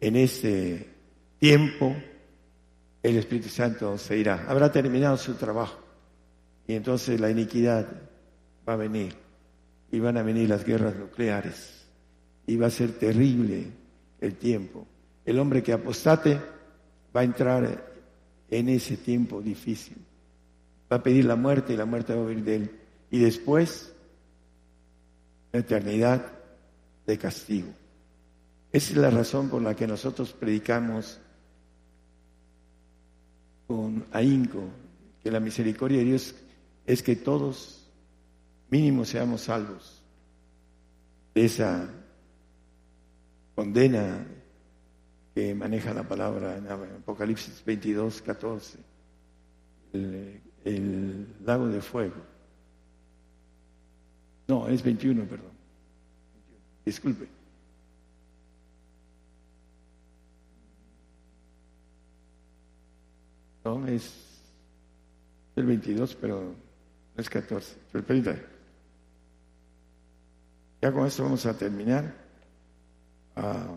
en 0.00 0.16
ese 0.16 0.88
tiempo, 1.38 1.94
el 3.02 3.16
Espíritu 3.16 3.48
Santo 3.48 3.96
se 3.98 4.16
irá. 4.18 4.46
Habrá 4.48 4.72
terminado 4.72 5.16
su 5.16 5.34
trabajo 5.34 5.78
y 6.66 6.74
entonces 6.74 7.20
la 7.20 7.30
iniquidad 7.30 7.86
va 8.68 8.72
a 8.72 8.76
venir 8.76 9.14
y 9.90 10.00
van 10.00 10.16
a 10.16 10.22
venir 10.22 10.48
las 10.48 10.64
guerras 10.64 10.96
nucleares 10.96 11.86
y 12.46 12.56
va 12.56 12.66
a 12.66 12.70
ser 12.70 12.92
terrible 12.92 13.66
el 14.20 14.34
tiempo. 14.34 14.86
El 15.24 15.38
hombre 15.38 15.62
que 15.62 15.72
apostate 15.72 16.40
va 17.14 17.20
a 17.20 17.24
entrar 17.24 17.92
en 18.50 18.68
ese 18.68 18.96
tiempo 18.96 19.40
difícil. 19.40 19.96
Va 20.90 20.96
a 20.96 21.02
pedir 21.02 21.26
la 21.26 21.36
muerte 21.36 21.74
y 21.74 21.76
la 21.76 21.84
muerte 21.84 22.14
va 22.14 22.22
a 22.22 22.26
venir 22.26 22.44
de 22.44 22.56
él. 22.56 22.70
Y 23.10 23.18
después, 23.18 23.94
eternidad 25.52 26.32
de 27.06 27.18
castigo. 27.18 27.68
Esa 28.70 28.92
es 28.92 28.96
la 28.98 29.10
razón 29.10 29.48
por 29.48 29.62
la 29.62 29.74
que 29.74 29.86
nosotros 29.86 30.32
predicamos 30.32 31.20
con 33.66 34.06
ahínco 34.12 34.62
que 35.22 35.30
la 35.30 35.40
misericordia 35.40 35.98
de 35.98 36.04
Dios 36.04 36.34
es 36.86 37.02
que 37.02 37.16
todos 37.16 37.86
mínimo 38.70 39.04
seamos 39.04 39.42
salvos 39.42 40.02
de 41.34 41.44
esa 41.44 41.88
condena 43.54 44.26
que 45.34 45.54
maneja 45.54 45.94
la 45.94 46.02
palabra 46.02 46.56
en 46.56 46.68
Apocalipsis 46.68 47.62
22, 47.64 48.22
14, 48.22 48.78
el, 49.92 51.26
lago 51.44 51.68
de 51.68 51.80
fuego. 51.80 52.16
No, 54.48 54.66
es 54.66 54.82
21, 54.82 55.24
perdón. 55.24 55.52
Disculpe. 56.84 57.28
No, 63.64 63.86
es 63.86 64.40
el 65.54 65.66
22, 65.66 66.14
pero 66.14 66.40
no 66.40 67.20
es 67.20 67.28
14. 67.28 67.76
Pero 67.92 68.24
ya 70.80 70.92
con 70.92 71.06
esto 71.06 71.24
vamos 71.24 71.44
a 71.44 71.56
terminar. 71.56 72.14
Ah, 73.36 73.76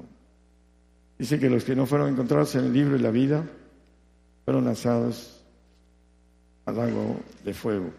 dice 1.17 1.39
que 1.39 1.49
los 1.49 1.65
que 1.65 1.75
no 1.75 1.85
fueron 1.85 2.09
encontrados 2.09 2.55
en 2.55 2.65
el 2.65 2.73
libro 2.73 2.93
de 2.93 2.99
la 2.99 3.11
vida 3.11 3.43
fueron 4.45 4.65
lanzados 4.65 5.43
al 6.65 6.77
lago 6.77 7.19
de 7.43 7.53
fuego. 7.53 7.91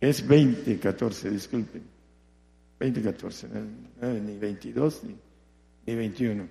Es 0.00 0.26
20, 0.26 0.78
14, 0.78 1.30
disculpen. 1.30 1.82
20, 2.78 3.02
14, 3.02 3.48
ni 4.22 4.38
22 4.38 5.04
ni, 5.04 5.16
ni 5.86 5.94
21. 5.94 6.48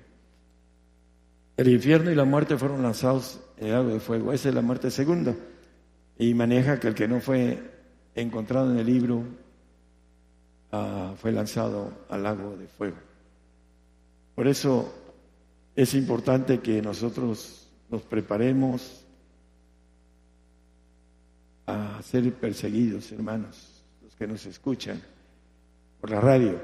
El 1.58 1.68
infierno 1.68 2.12
y 2.12 2.16
la 2.16 2.26
muerte 2.26 2.58
fueron 2.58 2.84
lanzados 2.84 3.40
en 3.58 3.72
lago 3.72 3.90
de 3.90 4.00
fuego. 4.00 4.32
Esa 4.32 4.50
es 4.50 4.56
la 4.56 4.62
muerte 4.62 4.92
segunda. 4.92 5.36
Y 6.18 6.34
maneja 6.34 6.80
que 6.80 6.88
el 6.88 6.94
que 6.94 7.08
no 7.08 7.20
fue 7.20 7.58
encontrado 8.16 8.72
en 8.72 8.78
el 8.78 8.86
libro 8.86 9.24
ah, 10.72 11.14
fue 11.18 11.32
lanzado 11.32 12.06
al 12.10 12.24
lago 12.24 12.56
de 12.56 12.68
fuego. 12.68 12.98
Por 14.36 14.48
eso 14.48 14.94
es 15.76 15.94
importante 15.96 16.60
que 16.60 16.82
nosotros 16.82 17.68
nos 17.90 18.04
preparemos 18.04 18.99
a 22.00 22.02
ser 22.02 22.34
perseguidos, 22.34 23.12
hermanos, 23.12 23.84
los 24.02 24.16
que 24.16 24.26
nos 24.26 24.46
escuchan 24.46 25.02
por 26.00 26.10
la 26.10 26.22
radio. 26.22 26.58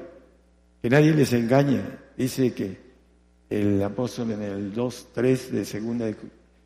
Que 0.80 0.88
nadie 0.88 1.12
les 1.12 1.30
engañe. 1.34 1.82
Dice 2.16 2.54
que 2.54 2.78
el 3.50 3.82
apóstol 3.82 4.30
en 4.30 4.40
el 4.40 4.74
2.3 4.74 5.50
de 5.50 5.64
segunda 5.66 6.06
de 6.06 6.16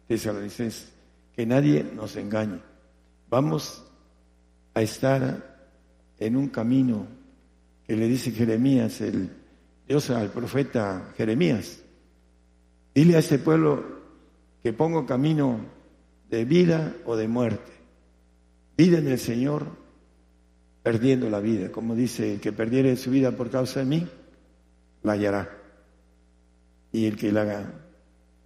Tesalonicenses, 0.06 0.92
que 1.34 1.44
nadie 1.44 1.84
nos 1.96 2.14
engañe. 2.14 2.60
Vamos 3.28 3.84
a 4.74 4.82
estar 4.82 5.72
en 6.20 6.36
un 6.36 6.48
camino 6.48 7.08
que 7.84 7.96
le 7.96 8.06
dice 8.06 8.30
Jeremías, 8.30 9.00
el 9.00 9.30
Dios 9.88 10.10
al 10.10 10.30
profeta 10.30 11.12
Jeremías. 11.16 11.80
Dile 12.94 13.16
a 13.16 13.18
ese 13.18 13.40
pueblo 13.40 13.84
que 14.62 14.72
pongo 14.72 15.06
camino 15.06 15.58
de 16.28 16.44
vida 16.44 16.94
o 17.04 17.16
de 17.16 17.26
muerte. 17.26 17.79
Vida 18.80 18.96
en 18.96 19.08
el 19.08 19.18
Señor, 19.18 19.66
perdiendo 20.82 21.28
la 21.28 21.38
vida. 21.38 21.70
Como 21.70 21.94
dice, 21.94 22.32
el 22.32 22.40
que 22.40 22.50
perdiere 22.50 22.96
su 22.96 23.10
vida 23.10 23.30
por 23.30 23.50
causa 23.50 23.80
de 23.80 23.84
mí, 23.84 24.08
la 25.02 25.12
hallará. 25.12 25.50
Y 26.90 27.04
el 27.04 27.14
que 27.14 27.30
la 27.30 27.74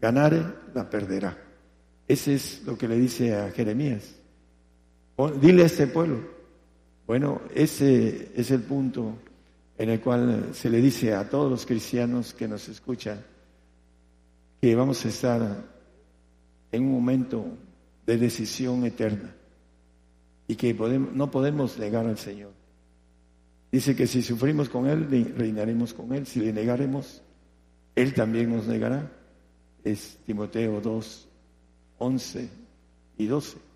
ganare, 0.00 0.42
la 0.74 0.90
perderá. 0.90 1.38
Ese 2.08 2.34
es 2.34 2.64
lo 2.66 2.76
que 2.76 2.88
le 2.88 2.96
dice 2.96 3.32
a 3.32 3.52
Jeremías. 3.52 4.12
Dile 5.40 5.62
a 5.62 5.66
este 5.66 5.86
pueblo. 5.86 6.18
Bueno, 7.06 7.42
ese 7.54 8.32
es 8.34 8.50
el 8.50 8.62
punto 8.62 9.16
en 9.78 9.90
el 9.90 10.00
cual 10.00 10.48
se 10.52 10.68
le 10.68 10.80
dice 10.80 11.14
a 11.14 11.30
todos 11.30 11.48
los 11.48 11.64
cristianos 11.64 12.34
que 12.34 12.48
nos 12.48 12.68
escuchan 12.68 13.24
que 14.60 14.74
vamos 14.74 15.04
a 15.04 15.08
estar 15.10 15.64
en 16.72 16.82
un 16.82 16.92
momento 16.92 17.46
de 18.04 18.16
decisión 18.16 18.84
eterna 18.84 19.32
y 20.46 20.56
que 20.56 20.74
no 20.74 21.30
podemos 21.30 21.78
negar 21.78 22.06
al 22.06 22.18
Señor. 22.18 22.52
Dice 23.72 23.96
que 23.96 24.06
si 24.06 24.22
sufrimos 24.22 24.68
con 24.68 24.86
Él, 24.86 25.34
reinaremos 25.36 25.94
con 25.94 26.12
Él. 26.14 26.26
Si 26.26 26.40
le 26.40 26.52
negaremos, 26.52 27.22
Él 27.94 28.14
también 28.14 28.54
nos 28.54 28.66
negará. 28.66 29.10
Es 29.82 30.18
Timoteo 30.24 30.80
2, 30.80 31.28
11 31.98 32.48
y 33.18 33.26
12 33.26 33.74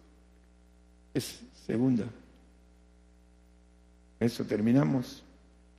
es 1.18 1.40
segunda. 1.66 2.06
Eso 4.20 4.44
terminamos. 4.44 5.22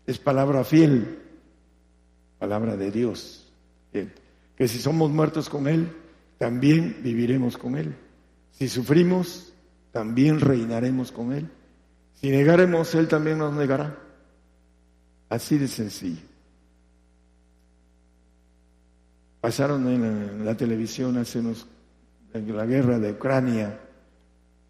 Es 0.05 0.17
palabra 0.17 0.63
fiel, 0.63 1.19
palabra 2.37 2.75
de 2.75 2.91
Dios. 2.91 3.51
Que 3.91 4.67
si 4.67 4.79
somos 4.79 5.11
muertos 5.11 5.49
con 5.49 5.67
Él, 5.67 5.91
también 6.37 6.97
viviremos 7.01 7.57
con 7.57 7.77
Él. 7.77 7.95
Si 8.51 8.67
sufrimos, 8.67 9.53
también 9.91 10.39
reinaremos 10.39 11.11
con 11.11 11.33
Él. 11.33 11.49
Si 12.15 12.29
negaremos, 12.29 12.93
Él 12.95 13.07
también 13.07 13.37
nos 13.37 13.53
negará. 13.53 13.97
Así 15.29 15.57
de 15.57 15.67
sencillo. 15.67 16.21
Pasaron 19.41 19.87
en 19.87 20.43
la, 20.43 20.55
televisión 20.57 21.17
hace 21.17 21.39
unos, 21.39 21.65
en 22.33 22.57
la 22.57 22.65
guerra 22.65 22.99
de 22.99 23.13
Ucrania, 23.13 23.79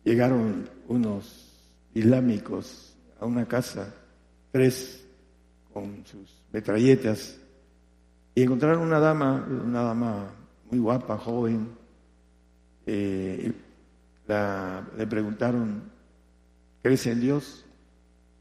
llegaron 0.03 0.70
unos 0.88 1.49
islámicos 1.93 2.95
a 3.20 3.26
una 3.26 3.47
casa, 3.47 3.93
tres 4.51 5.03
con 5.74 6.05
sus 6.05 6.43
metralletas, 6.51 7.39
y 8.36 8.43
encontraron 8.43 8.84
una 8.84 8.99
dama, 8.99 9.47
una 9.49 9.82
dama 9.82 10.32
muy 10.70 10.80
guapa, 10.80 11.17
joven, 11.17 11.70
eh, 12.86 13.51
le 14.30 15.07
preguntaron, 15.07 15.84
¿crees 16.84 17.05
en 17.07 17.19
Dios? 17.19 17.65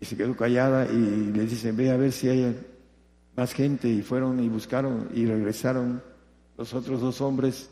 Y 0.01 0.05
se 0.05 0.17
quedó 0.17 0.37
callada 0.37 0.87
y 0.87 1.33
le 1.33 1.47
dicen, 1.47 1.77
ve 1.77 1.91
a 1.91 1.97
ver 1.97 2.13
si 2.13 2.29
hay 2.29 2.57
más 3.37 3.53
gente. 3.53 3.89
Y 3.89 4.03
fueron 4.03 4.43
y 4.43 4.49
buscaron 4.49 5.09
y 5.15 5.27
regresaron 5.27 6.03
los 6.57 6.75
otros 6.75 7.01
dos 7.01 7.21
hombres 7.21 7.71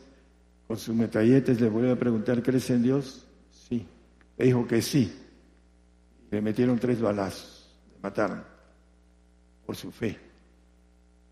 con 0.67 0.77
sus 0.77 0.95
metralletes. 0.95 1.61
Le 1.61 1.69
volvieron 1.69 1.95
a 1.95 1.99
preguntar, 1.99 2.41
¿crees 2.41 2.69
en 2.69 2.83
Dios? 2.83 3.25
Sí. 3.51 3.85
Le 4.37 4.45
dijo 4.45 4.67
que 4.67 4.81
sí. 4.81 5.13
Le 6.31 6.41
metieron 6.41 6.77
tres 6.79 6.99
balazos, 6.99 7.73
le 7.93 8.01
mataron 8.01 8.43
por 9.65 9.75
su 9.75 9.91
fe. 9.91 10.17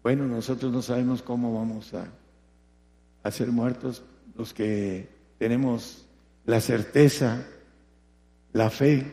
Bueno, 0.03 0.25
nosotros 0.25 0.71
no 0.71 0.81
sabemos 0.81 1.21
cómo 1.21 1.53
vamos 1.53 1.93
a, 1.93 2.07
a 3.23 3.31
ser 3.31 3.51
muertos 3.51 4.03
los 4.38 4.53
que 4.53 5.09
tenemos 5.38 6.05
la 6.46 6.62
certeza, 6.62 7.46
la 8.54 8.70
fe 8.70 9.04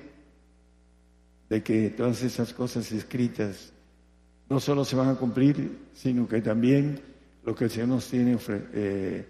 de 1.48 1.62
que 1.62 1.90
todas 1.90 2.22
esas 2.22 2.52
cosas 2.52 2.90
escritas 2.92 3.72
no 4.48 4.60
solo 4.60 4.84
se 4.84 4.96
van 4.96 5.08
a 5.08 5.14
cumplir, 5.14 5.78
sino 5.94 6.28
que 6.28 6.40
también 6.40 7.00
lo 7.44 7.54
que 7.54 7.64
el 7.64 7.70
Señor 7.70 7.88
nos 7.88 8.08
tiene, 8.08 8.38
eh, 8.74 9.26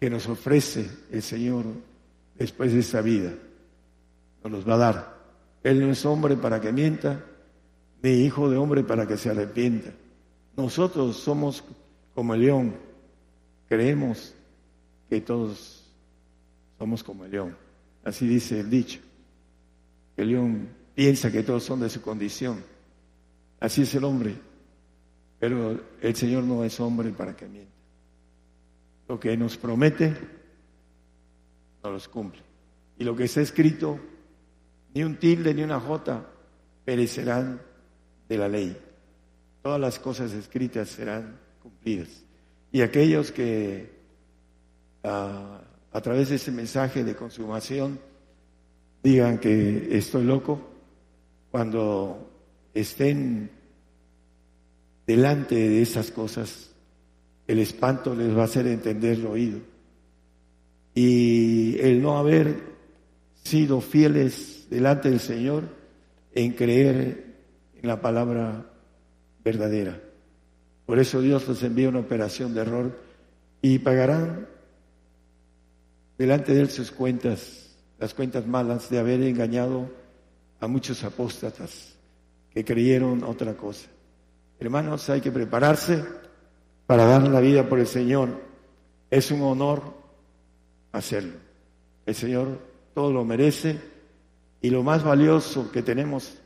que 0.00 0.10
nos 0.10 0.26
ofrece 0.28 0.90
el 1.10 1.22
Señor 1.22 1.64
después 2.38 2.72
de 2.72 2.80
esta 2.80 3.02
vida, 3.02 3.32
nos 4.42 4.52
los 4.52 4.68
va 4.68 4.74
a 4.74 4.78
dar. 4.78 5.16
Él 5.62 5.80
no 5.80 5.90
es 5.90 6.04
hombre 6.06 6.36
para 6.36 6.60
que 6.60 6.72
mienta, 6.72 7.24
ni 8.02 8.10
hijo 8.10 8.48
de 8.48 8.56
hombre 8.56 8.82
para 8.84 9.06
que 9.06 9.16
se 9.16 9.30
arrepienta. 9.30 9.90
Nosotros 10.56 11.16
somos 11.16 11.62
como 12.14 12.34
el 12.34 12.40
león, 12.40 12.74
creemos 13.68 14.34
que 15.10 15.20
todos 15.20 15.75
somos 16.78 17.02
como 17.02 17.24
el 17.24 17.30
león. 17.30 17.56
Así 18.04 18.26
dice 18.26 18.60
el 18.60 18.70
dicho. 18.70 19.00
El 20.16 20.28
león 20.28 20.68
piensa 20.94 21.30
que 21.30 21.42
todos 21.42 21.62
son 21.62 21.80
de 21.80 21.90
su 21.90 22.00
condición. 22.00 22.62
Así 23.60 23.82
es 23.82 23.94
el 23.94 24.04
hombre. 24.04 24.34
Pero 25.38 25.80
el 26.00 26.16
Señor 26.16 26.44
no 26.44 26.64
es 26.64 26.78
hombre 26.80 27.10
para 27.10 27.36
que 27.36 27.46
mienta. 27.46 27.72
Lo 29.08 29.20
que 29.20 29.36
nos 29.36 29.56
promete, 29.56 30.14
no 31.82 31.90
los 31.90 32.08
cumple. 32.08 32.42
Y 32.98 33.04
lo 33.04 33.14
que 33.14 33.24
está 33.24 33.40
escrito, 33.40 34.00
ni 34.94 35.04
un 35.04 35.16
tilde 35.16 35.54
ni 35.54 35.62
una 35.62 35.78
jota 35.78 36.26
perecerán 36.84 37.60
de 38.28 38.38
la 38.38 38.48
ley. 38.48 38.76
Todas 39.62 39.80
las 39.80 39.98
cosas 39.98 40.32
escritas 40.32 40.88
serán 40.88 41.38
cumplidas. 41.62 42.24
Y 42.72 42.80
aquellos 42.80 43.30
que 43.32 43.94
a 45.96 46.00
través 46.02 46.28
de 46.28 46.36
ese 46.36 46.52
mensaje 46.52 47.04
de 47.04 47.16
consumación 47.16 47.98
digan 49.02 49.38
que 49.38 49.96
estoy 49.96 50.24
loco, 50.24 50.60
cuando 51.50 52.30
estén 52.74 53.50
delante 55.06 55.54
de 55.54 55.80
esas 55.80 56.10
cosas, 56.10 56.70
el 57.46 57.60
espanto 57.60 58.14
les 58.14 58.36
va 58.36 58.42
a 58.42 58.44
hacer 58.44 58.66
entender 58.66 59.16
lo 59.20 59.30
oído. 59.30 59.60
Y 60.94 61.78
el 61.78 62.02
no 62.02 62.18
haber 62.18 62.60
sido 63.42 63.80
fieles 63.80 64.66
delante 64.68 65.08
del 65.08 65.20
Señor 65.20 65.64
en 66.34 66.52
creer 66.52 67.36
en 67.80 67.88
la 67.88 68.02
palabra 68.02 68.70
verdadera. 69.42 69.98
Por 70.84 70.98
eso 70.98 71.22
Dios 71.22 71.48
les 71.48 71.62
envía 71.62 71.88
una 71.88 72.00
operación 72.00 72.52
de 72.52 72.60
error 72.60 73.00
y 73.62 73.78
pagarán 73.78 74.55
delante 76.18 76.54
de 76.54 76.60
él 76.60 76.70
sus 76.70 76.90
cuentas, 76.90 77.76
las 77.98 78.14
cuentas 78.14 78.46
malas 78.46 78.90
de 78.90 78.98
haber 78.98 79.22
engañado 79.22 79.90
a 80.60 80.66
muchos 80.66 81.04
apóstatas 81.04 81.96
que 82.50 82.64
creyeron 82.64 83.22
otra 83.24 83.54
cosa. 83.54 83.88
Hermanos, 84.58 85.08
hay 85.10 85.20
que 85.20 85.30
prepararse 85.30 86.02
para 86.86 87.04
dar 87.04 87.28
la 87.28 87.40
vida 87.40 87.68
por 87.68 87.78
el 87.78 87.86
Señor. 87.86 88.40
Es 89.10 89.30
un 89.30 89.42
honor 89.42 89.82
hacerlo. 90.92 91.34
El 92.06 92.14
Señor 92.14 92.58
todo 92.94 93.12
lo 93.12 93.24
merece 93.24 93.78
y 94.62 94.70
lo 94.70 94.82
más 94.82 95.04
valioso 95.04 95.70
que 95.70 95.82
tenemos 95.82 96.38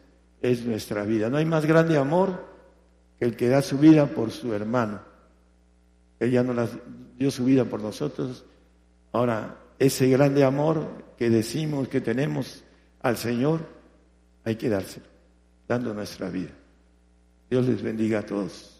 es 0.43 0.65
nuestra 0.65 1.05
vida. 1.05 1.31
No 1.31 1.37
hay 1.37 1.45
más 1.45 1.67
grande 1.67 1.97
amor 1.97 2.45
que 3.19 3.27
el 3.27 3.37
que 3.37 3.49
da 3.49 3.63
su 3.63 3.79
vida 3.79 4.07
por 4.07 4.31
su 4.31 4.53
hermano. 4.53 5.01
Él 6.19 6.31
ya 6.31 6.43
no 6.43 6.55
dio 7.17 7.31
su 7.31 7.45
vida 7.45 7.65
por 7.65 7.81
nosotros. 7.81 8.45
Ahora, 9.13 9.57
ese 9.79 10.09
grande 10.09 10.45
amor 10.45 11.05
que 11.17 11.31
decimos 11.31 11.89
que 11.89 12.01
tenemos 12.01 12.65
al 13.03 13.17
Señor, 13.17 13.67
hay 14.45 14.57
que 14.57 14.69
dárselo, 14.69 15.07
dando 15.67 15.93
nuestra 15.95 16.29
vida. 16.29 16.51
Dios 17.49 17.67
les 17.67 17.83
bendiga 17.83 18.21
a 18.21 18.27
todos. 18.27 18.80